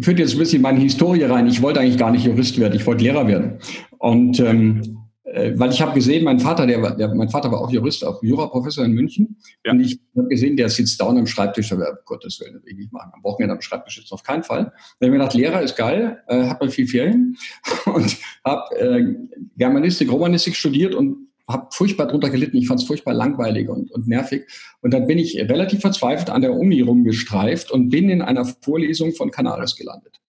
[0.00, 1.46] führt jetzt ein bisschen in meine Historie rein.
[1.46, 3.58] Ich wollte eigentlich gar nicht Jurist werden, ich wollte Lehrer werden.
[3.98, 7.60] Und ähm, äh, weil ich habe gesehen, mein Vater, der, war, der, mein Vater war
[7.60, 9.36] auch Jurist, auch Juraprofessor in München.
[9.64, 9.72] Ja.
[9.72, 12.78] Und ich habe gesehen, der sitzt down am Schreibtisch, aber Gottes Willen, das will ich
[12.78, 13.12] nicht machen.
[13.14, 14.64] Am Wochenende am Schreibtisch jetzt auf keinen Fall.
[14.64, 17.36] Dann habe ich mir gedacht, Lehrer ist geil, äh, hat man viel Ferien
[17.86, 19.14] und habe äh,
[19.56, 22.56] Germanistik, Romanistik studiert und habe furchtbar drunter gelitten.
[22.56, 24.46] Ich fand es furchtbar langweilig und, und nervig.
[24.80, 29.12] Und dann bin ich relativ verzweifelt an der Uni rumgestreift und bin in einer Vorlesung
[29.12, 30.20] von Canaris gelandet.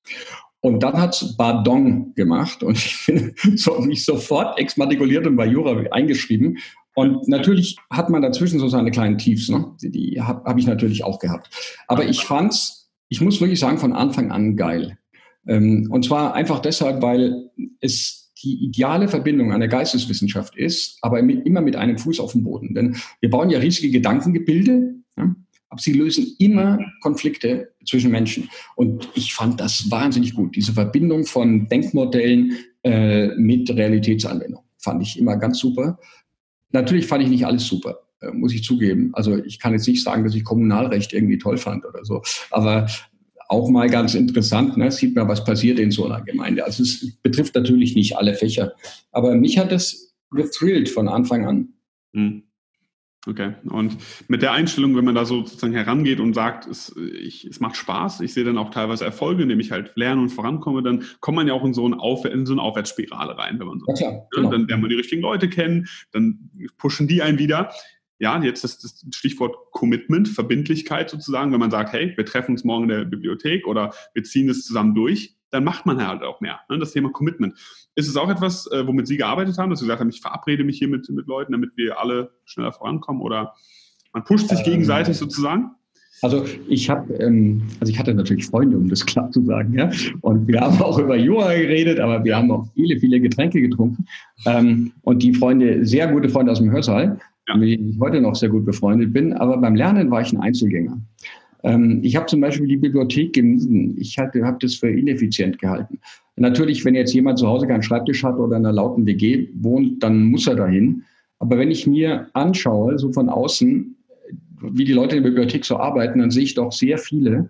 [0.63, 5.76] Und dann hat's Bardon gemacht und ich bin so, mich sofort exmatrikuliert und bei Jura
[5.91, 6.58] eingeschrieben.
[6.95, 9.76] Und natürlich hat man dazwischen so seine kleinen Tiefs, ne?
[9.82, 11.49] die, die habe hab ich natürlich auch gehabt.
[11.88, 14.97] Aber ich fand's, ich muss wirklich sagen, von Anfang an geil.
[15.47, 17.49] Ähm, und zwar einfach deshalb, weil
[17.82, 22.73] es die ideale Verbindung einer Geisteswissenschaft ist, aber immer mit einem Fuß auf dem Boden.
[22.73, 24.95] Denn wir bauen ja riesige Gedankengebilde.
[25.73, 28.47] Aber sie lösen immer Konflikte zwischen Menschen.
[28.75, 34.62] Und ich fand das wahnsinnig gut, diese Verbindung von Denkmodellen äh, mit Realitätsanwendung.
[34.77, 35.97] Fand ich immer ganz super.
[36.73, 39.09] Natürlich fand ich nicht alles super, äh, muss ich zugeben.
[39.13, 42.88] Also ich kann jetzt nicht sagen, dass ich Kommunalrecht irgendwie toll fand oder so, aber
[43.49, 44.91] auch mal ganz interessant, ne?
[44.91, 46.65] sieht man, was passiert in so einer Gemeinde.
[46.65, 48.73] Also es betrifft natürlich nicht alle Fächer,
[49.12, 51.69] aber mich hat das gethrilled von Anfang an.
[52.13, 52.43] Hm.
[53.25, 53.53] Okay.
[53.69, 57.62] Und mit der Einstellung, wenn man da so sozusagen herangeht und sagt, es, ich, es
[57.62, 61.05] macht Spaß, ich sehe dann auch teilweise Erfolge, indem ich halt lerne und vorankomme, dann
[61.21, 63.79] kommt man ja auch in so, ein Auf, in so eine Aufwärtsspirale rein, wenn man
[63.79, 63.86] so.
[63.88, 64.51] Ja, klar, genau.
[64.51, 67.71] Dann lernt man die richtigen Leute kennen, dann pushen die einen wieder.
[68.19, 72.65] Ja, jetzt ist das Stichwort Commitment, Verbindlichkeit sozusagen, wenn man sagt, hey, wir treffen uns
[72.65, 76.41] morgen in der Bibliothek oder wir ziehen das zusammen durch, dann macht man halt auch
[76.41, 76.59] mehr.
[76.69, 76.79] Ne?
[76.79, 77.53] Das Thema Commitment.
[77.95, 80.63] Ist es auch etwas, äh, womit Sie gearbeitet haben, dass Sie gesagt haben, ich verabrede
[80.63, 83.53] mich hier mit, mit Leuten, damit wir alle schneller vorankommen oder
[84.13, 85.71] man pusht sich ähm, gegenseitig sozusagen?
[86.23, 89.91] Also ich habe, ähm, also ich hatte natürlich Freunde, um das klar zu sagen, ja.
[90.21, 94.05] Und wir haben auch über Jura geredet, aber wir haben auch viele, viele Getränke getrunken.
[94.45, 97.57] Ähm, und die Freunde, sehr gute Freunde aus dem Hörsaal, ja.
[97.57, 99.33] mit denen ich heute noch sehr gut befreundet bin.
[99.33, 100.97] Aber beim Lernen war ich ein Einzelgänger.
[101.63, 103.95] Ähm, ich habe zum Beispiel die Bibliothek gemieden.
[103.97, 105.99] Ich habe das für ineffizient gehalten.
[106.36, 110.02] Natürlich, wenn jetzt jemand zu Hause keinen Schreibtisch hat oder in einer lauten WG wohnt,
[110.04, 111.04] dann muss er dahin.
[111.39, 113.95] Aber wenn ich mir anschaue, so von außen,
[114.62, 117.49] wie die Leute in der Bibliothek so arbeiten, dann sehe ich doch sehr viele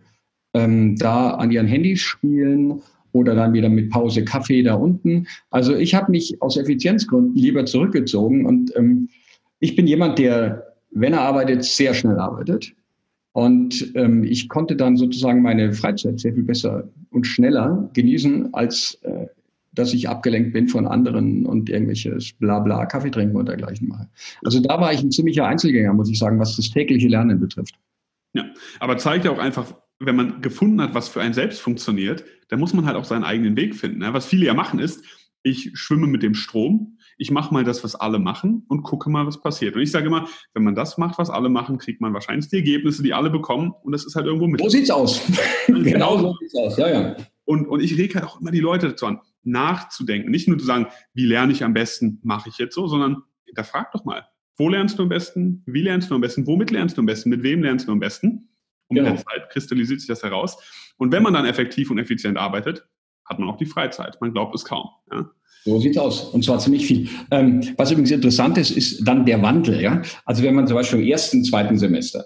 [0.53, 5.27] ähm, da an ihren Handys spielen oder dann wieder mit Pause Kaffee da unten.
[5.51, 9.09] Also ich habe mich aus Effizienzgründen lieber zurückgezogen und ähm,
[9.59, 12.73] ich bin jemand, der, wenn er arbeitet, sehr schnell arbeitet.
[13.33, 18.99] Und ähm, ich konnte dann sozusagen meine Freizeit sehr viel besser und schneller genießen, als
[19.01, 19.27] äh,
[19.73, 24.07] dass ich abgelenkt bin von anderen und irgendwelches Blabla, Kaffee trinken und dergleichen mache.
[24.43, 27.75] Also da war ich ein ziemlicher Einzelgänger, muss ich sagen, was das tägliche Lernen betrifft.
[28.33, 28.45] Ja,
[28.79, 32.59] aber zeigt ja auch einfach, wenn man gefunden hat, was für einen selbst funktioniert, dann
[32.59, 33.99] muss man halt auch seinen eigenen Weg finden.
[33.99, 34.13] Ne?
[34.13, 35.03] Was viele ja machen ist,
[35.43, 39.25] ich schwimme mit dem Strom, ich mache mal das, was alle machen und gucke mal,
[39.25, 39.75] was passiert.
[39.75, 42.57] Und ich sage immer, wenn man das macht, was alle machen, kriegt man wahrscheinlich die
[42.57, 44.61] Ergebnisse, die alle bekommen und das ist halt irgendwo mit.
[44.61, 45.21] So sieht's aus.
[45.67, 47.15] genau so sieht's aus, ja, ja.
[47.45, 50.31] Und, und ich rege halt auch immer die Leute dazu an, nachzudenken.
[50.31, 53.23] Nicht nur zu sagen, wie lerne ich am besten, mache ich jetzt so, sondern
[53.53, 54.25] da frag doch mal,
[54.57, 57.29] wo lernst du am besten, wie lernst du am besten, womit lernst du am besten,
[57.29, 58.49] mit wem lernst du am besten?
[58.87, 59.09] Und genau.
[59.09, 60.57] mit der Zeit kristallisiert sich das heraus.
[60.97, 62.87] Und wenn man dann effektiv und effizient arbeitet,
[63.25, 64.19] hat man auch die Freizeit.
[64.21, 64.89] Man glaubt es kaum.
[65.11, 65.29] Ja?
[65.65, 66.23] So sieht es aus.
[66.25, 67.07] Und zwar ziemlich viel.
[67.31, 69.81] Ähm, was übrigens interessant ist, ist dann der Wandel.
[69.81, 70.01] Ja?
[70.25, 72.25] Also wenn man zum Beispiel im ersten, zweiten Semester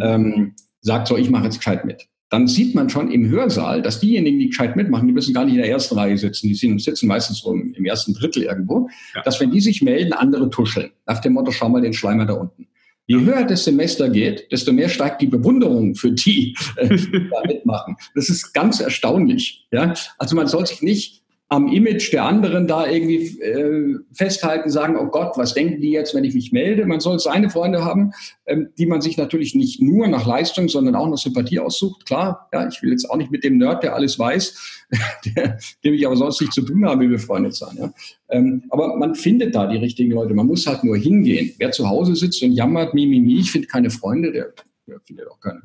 [0.00, 4.00] ähm, sagt, so, ich mache jetzt gescheit mit, dann sieht man schon im Hörsaal, dass
[4.00, 6.80] diejenigen, die gescheit mitmachen, die müssen gar nicht in der ersten Reihe sitzen, die sind,
[6.80, 9.22] sitzen meistens so im, ersten Drittel irgendwo, ja.
[9.22, 10.90] dass wenn die sich melden, andere tuscheln.
[11.06, 12.66] Nach dem Motto, schau mal den Schleimer da unten.
[13.06, 17.40] Je höher das Semester geht, desto mehr steigt die Bewunderung für die, äh, die da
[17.46, 17.96] mitmachen.
[18.14, 19.66] Das ist ganz erstaunlich.
[19.72, 19.94] Ja?
[20.18, 25.06] Also man soll sich nicht am Image der anderen da irgendwie äh, festhalten, sagen, oh
[25.06, 26.84] Gott, was denken die jetzt, wenn ich mich melde?
[26.84, 28.12] Man soll seine Freunde haben,
[28.46, 32.04] ähm, die man sich natürlich nicht nur nach Leistung, sondern auch nach Sympathie aussucht.
[32.04, 34.84] Klar, ja, ich will jetzt auch nicht mit dem Nerd, der alles weiß,
[35.24, 37.76] der, dem ich aber sonst nicht zu tun habe, befreundet sein.
[37.78, 37.92] Ja?
[38.28, 40.34] Ähm, aber man findet da die richtigen Leute.
[40.34, 41.54] Man muss halt nur hingehen.
[41.56, 44.52] Wer zu Hause sitzt und jammert, mi, mi, mi, ich finde keine Freunde, der,
[44.86, 45.62] der findet auch keine.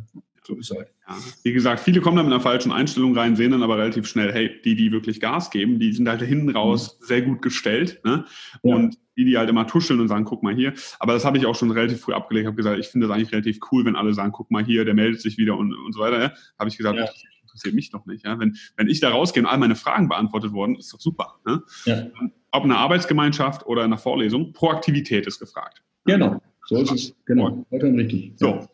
[0.49, 0.89] Ist halt.
[1.07, 4.07] Ja, wie gesagt, viele kommen da mit einer falschen Einstellung rein, sehen dann aber relativ
[4.07, 7.05] schnell, hey, die, die wirklich Gas geben, die sind halt hinten raus mhm.
[7.05, 8.01] sehr gut gestellt.
[8.03, 8.25] Ne?
[8.61, 8.75] Ja.
[8.75, 10.73] Und die, die halt immer tuscheln und sagen, guck mal hier.
[10.99, 12.47] Aber das habe ich auch schon relativ früh abgelegt.
[12.47, 14.93] habe gesagt, ich finde das eigentlich relativ cool, wenn alle sagen, guck mal hier, der
[14.93, 16.21] meldet sich wieder und, und so weiter.
[16.21, 16.31] Ja?
[16.59, 17.05] Habe ich gesagt, ja.
[17.05, 18.25] das interessiert mich doch nicht.
[18.25, 18.39] Ja?
[18.39, 21.35] Wenn, wenn ich da rausgehe und all meine Fragen beantwortet wurden, ist doch super.
[21.45, 21.61] Ne?
[21.85, 22.07] Ja.
[22.51, 25.83] Ob in einer Arbeitsgemeinschaft oder in einer Vorlesung, Proaktivität ist gefragt.
[26.05, 27.15] Genau, so ist es.
[27.25, 28.33] Genau, vollkommen richtig.
[28.35, 28.67] So,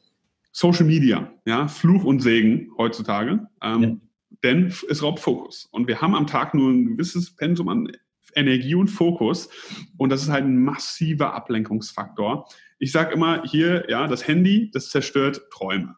[0.51, 3.95] Social Media, ja, Fluch und Segen heutzutage, ähm, ja.
[4.43, 5.67] denn es raubt Fokus.
[5.71, 7.91] Und wir haben am Tag nur ein gewisses Pensum an
[8.35, 9.49] Energie und Fokus
[9.97, 12.47] und das ist halt ein massiver Ablenkungsfaktor.
[12.77, 15.95] Ich sage immer hier, ja, das Handy, das zerstört Träume.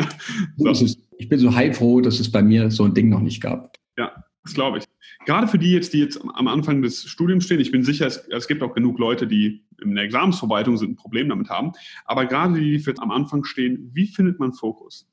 [0.56, 0.86] so.
[1.18, 3.76] Ich bin so heilfroh, dass es bei mir so ein Ding noch nicht gab.
[3.96, 4.84] Ja, das glaube ich.
[5.26, 8.16] Gerade für die jetzt, die jetzt am Anfang des Studiums stehen, ich bin sicher, es,
[8.30, 11.72] es gibt auch genug Leute, die in der Examensverwaltung sind, ein Problem damit haben.
[12.04, 15.06] Aber gerade die, die jetzt am Anfang stehen, wie findet man Fokus?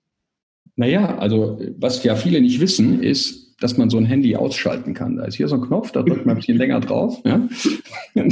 [0.75, 5.15] Naja, also was ja viele nicht wissen, ist, dass man so ein Handy ausschalten kann.
[5.15, 7.47] Da ist hier so ein Knopf, da drückt man ein bisschen länger drauf ja?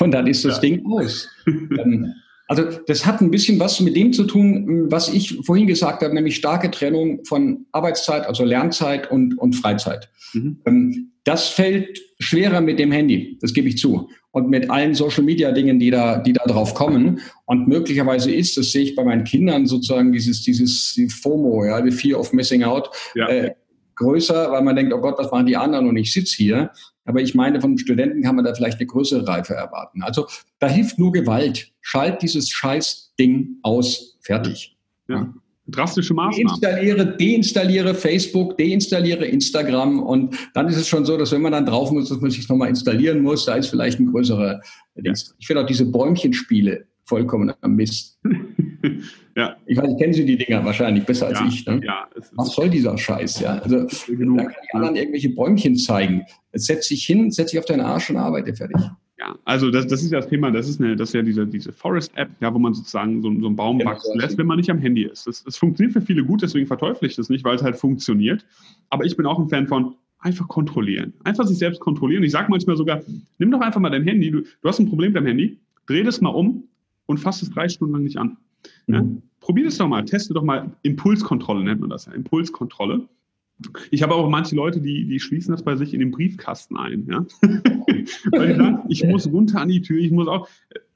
[0.00, 0.60] und dann ist das ja.
[0.60, 1.28] Ding aus.
[1.46, 2.14] Ähm,
[2.52, 6.14] also das hat ein bisschen was mit dem zu tun, was ich vorhin gesagt habe,
[6.14, 10.10] nämlich starke Trennung von Arbeitszeit, also Lernzeit und, und Freizeit.
[10.34, 10.58] Mhm.
[10.66, 14.10] Ähm, das fällt schwerer mit dem Handy, das gebe ich zu.
[14.32, 17.20] Und mit allen Social-Media-Dingen, die da, die da drauf kommen.
[17.46, 21.80] Und möglicherweise ist, das sehe ich bei meinen Kindern sozusagen, dieses, dieses die FOMO, ja,
[21.80, 23.28] die Fear of Missing Out, ja.
[23.28, 23.54] äh,
[23.96, 26.70] größer, weil man denkt, oh Gott, was machen die anderen und ich sitze hier.
[27.04, 30.02] Aber ich meine, von Studenten kann man da vielleicht eine größere Reife erwarten.
[30.02, 30.26] Also
[30.58, 31.72] da hilft nur Gewalt.
[31.80, 34.16] Schalt dieses Scheißding aus.
[34.20, 34.76] Fertig.
[35.08, 35.32] Ja.
[35.66, 36.60] Drastische Maßnahmen.
[36.60, 41.66] Deinstalliere, deinstalliere Facebook, deinstalliere Instagram und dann ist es schon so, dass wenn man dann
[41.66, 44.60] drauf muss, dass man sich nochmal installieren muss, da ist vielleicht ein größerer
[44.96, 45.12] ja.
[45.38, 48.18] Ich finde auch diese Bäumchenspiele vollkommen am Mist.
[49.36, 49.56] ja.
[49.66, 51.66] Ich weiß, kennen Sie die Dinger wahrscheinlich besser als ja, ich.
[51.66, 51.80] Ne?
[51.84, 53.40] Ja, Was soll dieser Scheiß?
[53.40, 53.58] Ja?
[53.58, 56.22] Also, genug, da kann die anderen irgendwelche Bäumchen zeigen.
[56.52, 58.76] Setz dich hin, setz dich auf deinen Arsch und arbeite fertig.
[59.18, 61.46] Ja, also das, das ist ja das Thema, das ist, eine, das ist ja diese,
[61.46, 64.68] diese Forest-App, ja, wo man sozusagen so, so einen Baum wachsen lässt, wenn man nicht
[64.68, 65.28] am Handy ist.
[65.28, 68.44] Das, das funktioniert für viele gut, deswegen verteufle ich das nicht, weil es halt funktioniert.
[68.90, 71.12] Aber ich bin auch ein Fan von einfach kontrollieren.
[71.22, 72.24] Einfach sich selbst kontrollieren.
[72.24, 73.02] Ich sage manchmal sogar,
[73.38, 76.02] nimm doch einfach mal dein Handy, du, du hast ein Problem mit deinem Handy, dreh
[76.02, 76.64] das mal um
[77.06, 78.38] und fass es drei Stunden lang nicht an.
[78.86, 79.02] Ja?
[79.02, 79.22] Mhm.
[79.40, 83.08] Probier das doch mal, teste doch mal Impulskontrolle, nennt man das ja, Impulskontrolle.
[83.90, 87.06] Ich habe auch manche Leute, die, die schließen das bei sich in den Briefkasten ein.
[87.08, 87.26] Ja?
[88.30, 90.48] Weil die sagen, ich muss runter an die Tür, ich muss auch.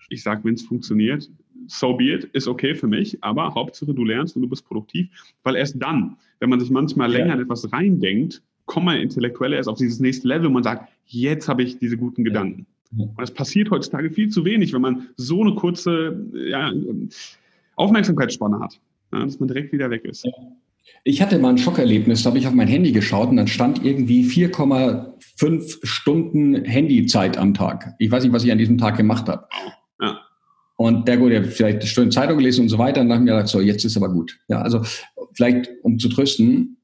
[0.09, 1.29] Ich sage, wenn es funktioniert,
[1.67, 5.09] so be it, ist okay für mich, aber Hauptsache du lernst und du bist produktiv,
[5.43, 7.35] weil erst dann, wenn man sich manchmal länger ja.
[7.35, 11.49] in etwas reindenkt, kommt man intellektuell erst auf dieses nächste Level und man sagt, jetzt
[11.49, 12.67] habe ich diese guten Gedanken.
[12.97, 16.73] Und das passiert heutzutage viel zu wenig, wenn man so eine kurze ja,
[17.77, 18.81] Aufmerksamkeitsspanne hat,
[19.13, 20.25] ja, dass man direkt wieder weg ist.
[20.25, 20.33] Ja.
[21.05, 23.85] Ich hatte mal ein Schockerlebnis, da habe ich auf mein Handy geschaut und dann stand
[23.85, 27.95] irgendwie 4,5 Stunden Handyzeit am Tag.
[27.99, 29.47] Ich weiß nicht, was ich an diesem Tag gemacht habe.
[30.01, 30.21] Ja.
[30.77, 33.01] Und der gut, der vielleicht eine Stunde Zeitung gelesen und so weiter.
[33.01, 34.39] Und dann haben wir gedacht, so, jetzt ist aber gut.
[34.49, 34.83] Ja, also
[35.33, 36.77] vielleicht, um zu trösten,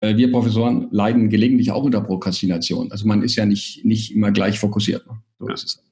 [0.00, 2.92] äh, wir Professoren leiden gelegentlich auch unter Prokrastination.
[2.92, 5.06] Also man ist ja nicht, nicht immer gleich fokussiert.
[5.06, 5.18] Ne?
[5.38, 5.54] So ja.
[5.54, 5.83] ist es.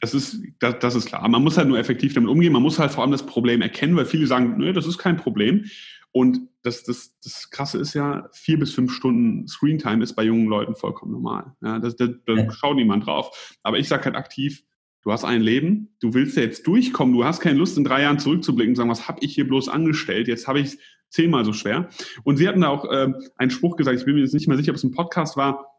[0.00, 1.26] Das ist, das, das, ist klar.
[1.28, 2.52] Man muss halt nur effektiv damit umgehen.
[2.52, 5.16] Man muss halt vor allem das Problem erkennen, weil viele sagen, nö, das ist kein
[5.16, 5.64] Problem.
[6.12, 10.46] Und das, das, das Krasse ist ja, vier bis fünf Stunden Screentime ist bei jungen
[10.46, 11.56] Leuten vollkommen normal.
[11.62, 11.90] Ja, da
[12.28, 12.52] ja.
[12.52, 13.56] schaut niemand drauf.
[13.62, 14.62] Aber ich sage halt aktiv,
[15.02, 18.02] du hast ein Leben, du willst ja jetzt durchkommen, du hast keine Lust, in drei
[18.02, 20.28] Jahren zurückzublicken und sagen, was habe ich hier bloß angestellt?
[20.28, 20.78] Jetzt habe ich es
[21.08, 21.88] zehnmal so schwer.
[22.24, 24.56] Und sie hatten da auch äh, einen Spruch gesagt, ich bin mir jetzt nicht mehr
[24.56, 25.71] sicher, ob es ein Podcast war,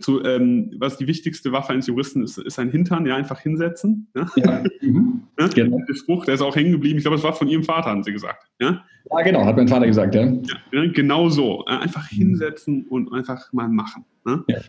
[0.00, 4.08] zu, ähm, was die wichtigste Waffe eines Juristen ist, ist ein Hintern, ja, einfach hinsetzen.
[4.16, 4.26] Ja?
[4.36, 4.64] ja.
[4.80, 5.22] Mhm.
[5.38, 5.48] ja?
[5.48, 5.78] Genau.
[5.86, 6.98] Der Spruch, der ist auch hängen geblieben.
[6.98, 8.46] Ich glaube, es war von ihrem Vater, haben sie gesagt.
[8.58, 10.32] Ja, ja genau, hat mein Vater gesagt, ja.
[10.72, 11.64] ja genau so.
[11.66, 12.16] Einfach mhm.
[12.16, 14.04] hinsetzen und einfach mal machen.
[14.24, 14.44] Ne?
[14.48, 14.60] Ja.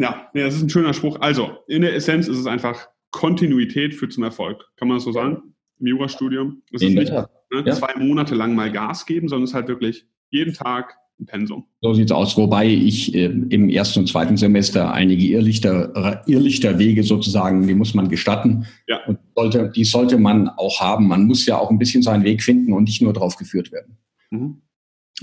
[0.00, 1.18] Ja, das ist ein schöner Spruch.
[1.20, 4.64] Also, in der Essenz ist es einfach Kontinuität führt zum Erfolg.
[4.76, 5.54] Kann man das so sagen?
[5.80, 6.62] Im Jurastudium?
[6.72, 10.06] Es ist nicht ne, zwei Monate lang mal Gas geben, sondern es ist halt wirklich
[10.30, 11.64] jeden Tag Pensum.
[11.80, 17.02] So sieht es aus, wobei ich äh, im ersten und zweiten Semester einige Irrlichter, Irrlichterwege
[17.02, 18.66] sozusagen, die muss man gestatten.
[18.86, 19.00] Ja.
[19.06, 21.08] Und sollte, die sollte man auch haben.
[21.08, 23.98] Man muss ja auch ein bisschen seinen Weg finden und nicht nur drauf geführt werden.
[24.30, 24.62] Mhm.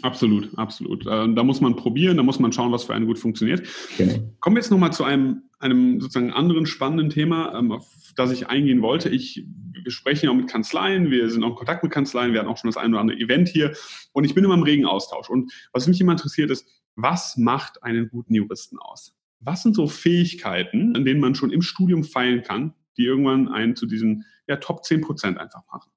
[0.02, 1.06] Absolut, absolut.
[1.06, 3.66] Äh, da muss man probieren, da muss man schauen, was für einen gut funktioniert.
[3.98, 4.14] Genau.
[4.40, 8.48] Kommen wir jetzt nochmal zu einem, einem sozusagen anderen spannenden Thema, ähm, auf das ich
[8.48, 9.10] eingehen wollte.
[9.10, 9.46] Ich,
[9.86, 12.58] wir sprechen auch mit Kanzleien, wir sind auch in Kontakt mit Kanzleien, wir hatten auch
[12.58, 13.74] schon das ein oder andere Event hier
[14.12, 15.30] und ich bin immer im regen Austausch.
[15.30, 19.16] Und was mich immer interessiert ist, was macht einen guten Juristen aus?
[19.40, 23.76] Was sind so Fähigkeiten, an denen man schon im Studium feilen kann, die irgendwann einen
[23.76, 25.92] zu diesen ja, Top 10 Prozent einfach machen?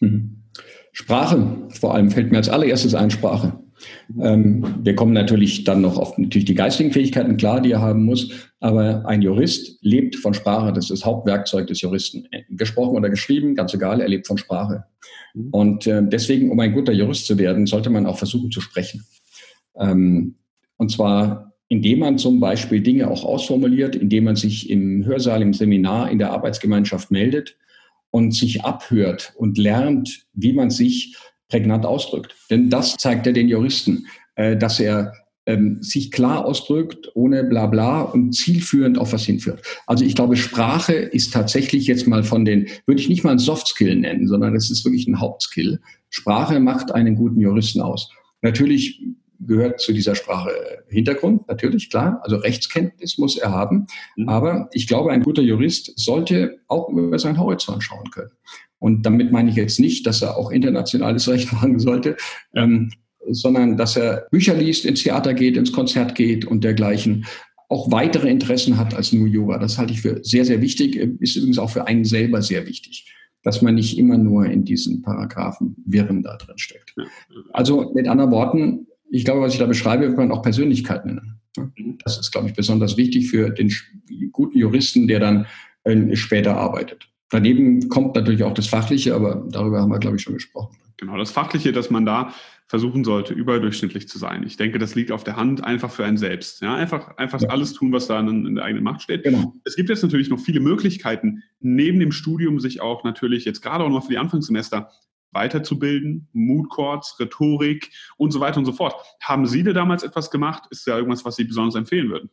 [0.00, 0.42] Mhm.
[0.92, 3.61] Sprache, vor allem fällt mir als allererstes ein Sprache.
[4.20, 8.04] Ähm, wir kommen natürlich dann noch auf natürlich die geistigen Fähigkeiten, klar, die er haben
[8.04, 12.28] muss, aber ein Jurist lebt von Sprache, das ist das Hauptwerkzeug des Juristen.
[12.50, 14.84] Gesprochen oder geschrieben, ganz egal, er lebt von Sprache.
[15.34, 15.48] Mhm.
[15.50, 19.04] Und äh, deswegen, um ein guter Jurist zu werden, sollte man auch versuchen zu sprechen.
[19.78, 20.36] Ähm,
[20.76, 25.54] und zwar, indem man zum Beispiel Dinge auch ausformuliert, indem man sich im Hörsaal, im
[25.54, 27.56] Seminar, in der Arbeitsgemeinschaft meldet
[28.10, 31.16] und sich abhört und lernt, wie man sich
[31.52, 32.34] prägnant ausdrückt.
[32.50, 35.12] Denn das zeigt er den Juristen, äh, dass er
[35.44, 39.60] ähm, sich klar ausdrückt, ohne Blabla und zielführend auf was hinführt.
[39.86, 43.38] Also ich glaube, Sprache ist tatsächlich jetzt mal von den, würde ich nicht mal ein
[43.38, 45.80] Softskill nennen, sondern es ist wirklich ein Hauptskill.
[46.08, 48.10] Sprache macht einen guten Juristen aus.
[48.40, 49.02] Natürlich
[49.40, 50.52] gehört zu dieser Sprache
[50.88, 52.20] Hintergrund, natürlich, klar.
[52.22, 53.88] Also Rechtskenntnis muss er haben.
[54.16, 54.28] Mhm.
[54.28, 58.30] Aber ich glaube, ein guter Jurist sollte auch über seinen Horizont schauen können.
[58.82, 62.16] Und damit meine ich jetzt nicht, dass er auch internationales Recht machen sollte,
[62.56, 62.90] ähm,
[63.30, 67.24] sondern dass er Bücher liest, ins Theater geht, ins Konzert geht und dergleichen
[67.68, 69.58] auch weitere Interessen hat als nur Yoga.
[69.58, 73.08] Das halte ich für sehr, sehr wichtig, ist übrigens auch für einen selber sehr wichtig,
[73.44, 76.94] dass man nicht immer nur in diesen Paragraphen Wirren da drin steckt.
[77.52, 81.40] Also mit anderen Worten, ich glaube, was ich da beschreibe, kann man auch Persönlichkeit nennen.
[81.56, 81.98] Mhm.
[82.04, 83.72] Das ist, glaube ich, besonders wichtig für den
[84.32, 85.46] guten Juristen, der dann
[85.84, 87.11] äh, später arbeitet.
[87.32, 90.76] Daneben kommt natürlich auch das Fachliche, aber darüber haben wir, glaube ich, schon gesprochen.
[90.98, 92.34] Genau, das Fachliche, dass man da
[92.66, 94.44] versuchen sollte, überdurchschnittlich zu sein.
[94.46, 96.60] Ich denke, das liegt auf der Hand einfach für einen selbst.
[96.60, 97.48] Ja, einfach, einfach ja.
[97.48, 99.22] alles tun, was da in, in, der eigenen Macht steht.
[99.22, 99.54] Genau.
[99.64, 103.82] Es gibt jetzt natürlich noch viele Möglichkeiten, neben dem Studium sich auch natürlich jetzt gerade
[103.82, 104.90] auch noch für die Anfangssemester
[105.30, 108.94] weiterzubilden, Mood Courts, Rhetorik und so weiter und so fort.
[109.22, 110.64] Haben Sie da damals etwas gemacht?
[110.68, 112.28] Ist da irgendwas, was Sie besonders empfehlen würden?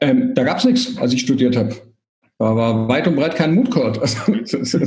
[0.00, 1.76] Ähm, da gab es nichts, als ich studiert habe.
[2.40, 4.00] Da war weit und breit kein Mood Court.
[4.40, 4.78] Also,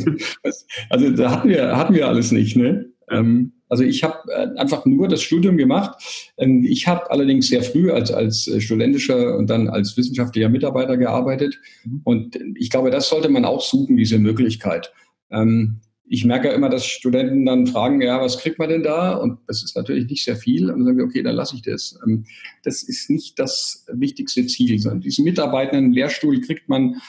[0.89, 2.57] also, da hatten wir, hatten wir alles nicht.
[2.57, 2.89] Ne?
[3.11, 6.33] Ähm, also ich habe äh, einfach nur das Studium gemacht.
[6.37, 10.97] Ähm, ich habe allerdings sehr früh als, als äh, studentischer und dann als wissenschaftlicher Mitarbeiter
[10.97, 11.59] gearbeitet.
[11.85, 12.01] Mhm.
[12.03, 14.91] Und ich glaube, das sollte man auch suchen, diese Möglichkeit.
[15.29, 19.13] Ähm, ich merke ja immer, dass Studenten dann fragen, ja, was kriegt man denn da?
[19.13, 20.69] Und das ist natürlich nicht sehr viel.
[20.69, 21.97] Und dann sagen wir, okay, dann lasse ich das.
[22.05, 22.25] Ähm,
[22.63, 27.01] das ist nicht das wichtigste Ziel, sondern diesen mitarbeitenden Lehrstuhl kriegt man,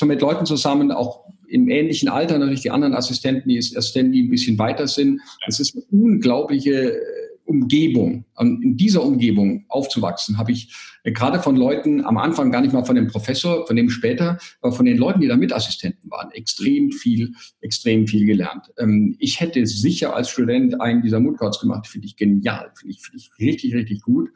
[0.00, 4.24] man mit Leuten zusammen, auch im ähnlichen Alter natürlich die anderen Assistenten, die Assistenten, die
[4.24, 5.20] ein bisschen weiter sind.
[5.46, 6.98] Das ist eine unglaubliche
[7.46, 12.72] Umgebung, in dieser Umgebung aufzuwachsen, habe ich äh, gerade von Leuten am Anfang gar nicht
[12.72, 16.30] mal von dem Professor, von dem später, aber von den Leuten, die da Mitassistenten waren,
[16.32, 18.72] extrem viel, extrem viel gelernt.
[18.78, 23.02] Ähm, ich hätte sicher als Student einen dieser Moodcourts gemacht, finde ich genial, finde ich,
[23.02, 24.30] finde ich richtig, richtig gut.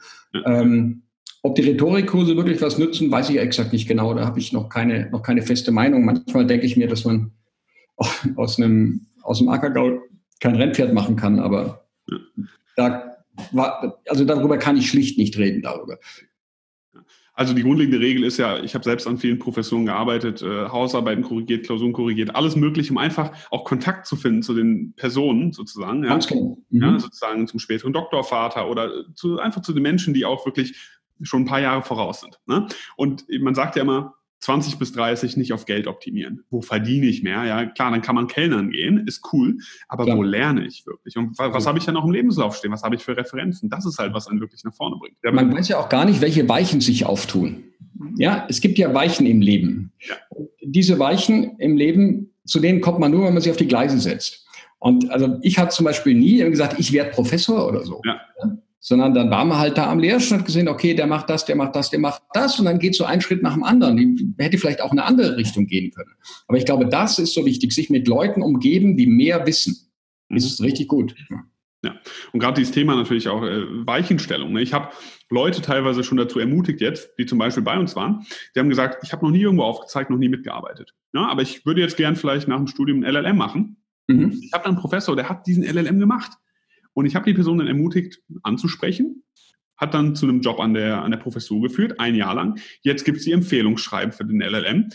[0.46, 1.02] Ähm,
[1.42, 4.14] ob die Rhetorikkurse wirklich was nützen, weiß ich exakt nicht genau.
[4.14, 6.04] Da habe ich noch keine, noch keine feste Meinung.
[6.04, 7.32] Manchmal denke ich mir, dass man
[8.36, 10.00] aus einem, aus dem Ackergau
[10.40, 11.86] kein Rennpferd machen kann, aber
[12.76, 13.10] da
[14.06, 15.98] also darüber kann ich schlicht nicht reden darüber.
[17.32, 21.24] Also die grundlegende Regel ist ja, ich habe selbst an vielen Professionen gearbeitet, äh, Hausarbeiten
[21.24, 26.02] korrigiert, Klausuren korrigiert, alles mögliche, um einfach auch Kontakt zu finden zu den Personen sozusagen.
[26.02, 26.58] Ja, Ganz genau.
[26.68, 26.82] Mhm.
[26.82, 31.42] ja sozusagen zum späteren Doktorvater oder zu, einfach zu den Menschen, die auch wirklich schon
[31.42, 32.38] ein paar Jahre voraus sind.
[32.46, 32.66] Ne?
[32.96, 36.44] Und man sagt ja immer, 20 bis 30 nicht auf Geld optimieren.
[36.50, 37.44] Wo verdiene ich mehr?
[37.44, 40.16] Ja, klar, dann kann man Kellnern gehen, ist cool, aber klar.
[40.16, 41.16] wo lerne ich wirklich?
[41.18, 42.72] Und was, was habe ich dann auch im Lebenslauf stehen?
[42.72, 43.68] Was habe ich für Referenzen?
[43.68, 45.16] Das ist halt, was einen wirklich nach vorne bringt.
[45.22, 47.64] Ja, man weiß ja auch gar nicht, welche Weichen sich auftun.
[48.16, 49.92] Ja, es gibt ja Weichen im Leben.
[50.00, 50.16] Ja.
[50.62, 53.98] Diese Weichen im Leben, zu denen kommt man nur, wenn man sich auf die Gleise
[53.98, 54.46] setzt.
[54.78, 58.00] Und also ich habe zum Beispiel nie gesagt, ich werde Professor oder so.
[58.06, 58.18] Ja
[58.80, 61.76] sondern dann war man halt da am Lehrstand gesehen, okay, der macht das, der macht
[61.76, 63.96] das, der macht das und dann geht so ein Schritt nach dem anderen.
[63.96, 66.10] Die hätte vielleicht auch in eine andere Richtung gehen können.
[66.48, 69.76] Aber ich glaube, das ist so wichtig, sich mit Leuten umgeben, die mehr wissen.
[70.30, 71.14] Das ist richtig gut.
[71.82, 71.94] Ja,
[72.32, 74.52] und gerade dieses Thema natürlich auch äh, Weichenstellung.
[74.52, 74.60] Ne?
[74.60, 74.90] Ich habe
[75.30, 79.02] Leute teilweise schon dazu ermutigt jetzt, die zum Beispiel bei uns waren, die haben gesagt,
[79.02, 80.94] ich habe noch nie irgendwo aufgezeigt, noch nie mitgearbeitet.
[81.14, 83.76] Ja, aber ich würde jetzt gern vielleicht nach dem Studium ein LLM machen.
[84.08, 84.38] Mhm.
[84.42, 86.32] Ich habe dann einen Professor, der hat diesen LLM gemacht.
[86.94, 89.22] Und ich habe die Person dann ermutigt, anzusprechen,
[89.76, 92.60] hat dann zu einem Job an der, an der Professur geführt, ein Jahr lang.
[92.82, 94.90] Jetzt gibt es die Empfehlungsschreiben für den LLM.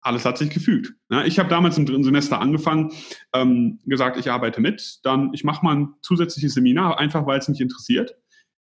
[0.00, 0.94] Alles hat sich gefügt.
[1.10, 2.90] Ja, ich habe damals im dritten Semester angefangen,
[3.32, 7.48] ähm, gesagt, ich arbeite mit, dann ich mache mal ein zusätzliches Seminar, einfach weil es
[7.48, 8.16] mich interessiert.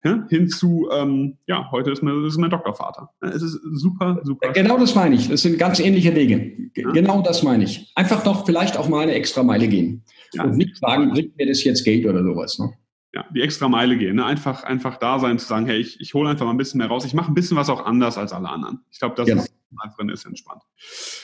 [0.05, 3.09] Ja, hinzu, ähm, ja, heute ist mein, ist mein Doktorvater.
[3.21, 4.51] Es ist super, super.
[4.51, 5.29] Genau das meine ich.
[5.29, 6.69] Das sind ganz ähnliche Wege.
[6.73, 7.89] Genau das meine ich.
[7.95, 10.03] Einfach doch vielleicht auch mal eine extra Meile gehen.
[10.33, 10.43] Ja.
[10.43, 12.59] Und nicht sagen, bringt mir das jetzt Geld oder sowas.
[12.59, 12.73] Ne?
[13.13, 14.15] Ja, die extra Meile gehen.
[14.15, 14.25] Ne?
[14.25, 16.87] Einfach, einfach da sein, zu sagen, hey, ich, ich hole einfach mal ein bisschen mehr
[16.87, 17.05] raus.
[17.05, 18.79] Ich mache ein bisschen was auch anders als alle anderen.
[18.91, 19.43] Ich glaube, das genau.
[19.43, 20.61] ist einfach ist entspannt.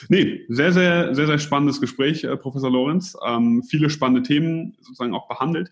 [0.08, 3.16] Nee, sehr, sehr, sehr, sehr spannendes Gespräch, äh, Professor Lorenz.
[3.24, 5.70] Ähm, viele spannende Themen sozusagen auch behandelt.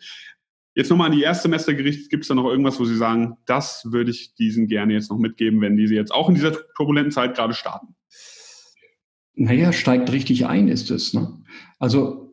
[0.74, 3.82] Jetzt nochmal an die Erstsemester gerichtet, gibt es da noch irgendwas, wo Sie sagen, das
[3.90, 7.34] würde ich diesen gerne jetzt noch mitgeben, wenn diese jetzt auch in dieser turbulenten Zeit
[7.34, 7.96] gerade starten?
[9.34, 11.14] Naja, steigt richtig ein, ist es.
[11.14, 11.42] Ne?
[11.78, 12.27] Also,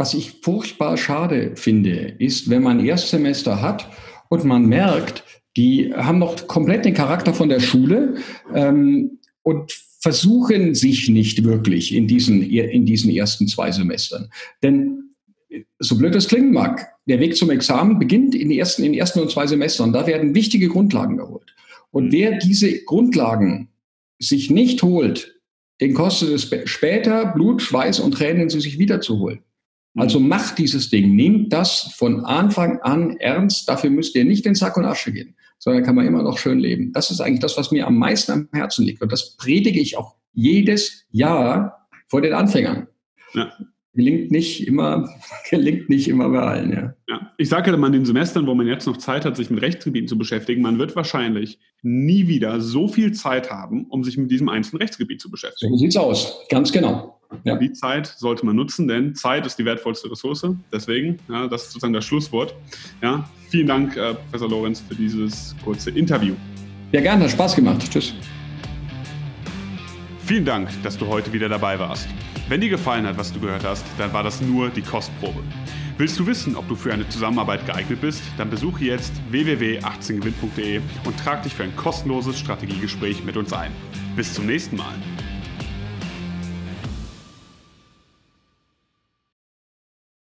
[0.00, 3.86] was ich furchtbar schade finde, ist, wenn man Erstsemester hat
[4.30, 5.24] und man merkt,
[5.58, 8.14] die haben noch komplett den Charakter von der Schule
[8.54, 9.70] ähm, und
[10.00, 14.30] versuchen sich nicht wirklich in diesen, in diesen ersten zwei Semestern.
[14.62, 15.10] Denn
[15.80, 18.98] so blöd es klingen mag, der Weg zum Examen beginnt in, den ersten, in den
[18.98, 19.92] ersten und zwei Semestern.
[19.92, 21.54] Da werden wichtige Grundlagen geholt.
[21.90, 22.12] Und mhm.
[22.12, 23.68] wer diese Grundlagen
[24.18, 25.38] sich nicht holt,
[25.82, 29.40] den kostet es später Blut, Schweiß und Tränen, sie sich wiederzuholen.
[29.94, 30.02] Mhm.
[30.02, 33.68] Also macht dieses Ding, nehmt das von Anfang an ernst.
[33.68, 36.58] Dafür müsst ihr nicht in Sack und Asche gehen, sondern kann man immer noch schön
[36.58, 36.92] leben.
[36.92, 39.02] Das ist eigentlich das, was mir am meisten am Herzen liegt.
[39.02, 42.86] Und das predige ich auch jedes Jahr vor den Anfängern.
[43.34, 43.52] Ja
[43.94, 45.08] gelingt nicht immer,
[45.50, 46.94] gelingt nicht immer bei allen, ja.
[47.08, 49.50] ja ich sage ja immer in den Semestern, wo man jetzt noch Zeit hat, sich
[49.50, 54.16] mit Rechtsgebieten zu beschäftigen, man wird wahrscheinlich nie wieder so viel Zeit haben, um sich
[54.16, 55.72] mit diesem einzelnen Rechtsgebiet zu beschäftigen.
[55.72, 57.19] So sieht's aus, ganz genau.
[57.44, 57.56] Ja.
[57.56, 60.46] Die Zeit sollte man nutzen, denn Zeit ist die wertvollste Ressource.
[60.72, 62.54] Deswegen, ja, das ist sozusagen das Schlusswort.
[63.02, 66.34] Ja, vielen Dank, äh, Professor Lorenz, für dieses kurze Interview.
[66.92, 67.88] Ja, gerne, hat Spaß gemacht.
[67.90, 68.14] Tschüss.
[70.24, 72.08] Vielen Dank, dass du heute wieder dabei warst.
[72.48, 75.40] Wenn dir gefallen hat, was du gehört hast, dann war das nur die Kostprobe.
[75.98, 78.22] Willst du wissen, ob du für eine Zusammenarbeit geeignet bist?
[78.38, 83.70] Dann besuche jetzt www.18gewinn.de und trag dich für ein kostenloses Strategiegespräch mit uns ein.
[84.16, 84.94] Bis zum nächsten Mal.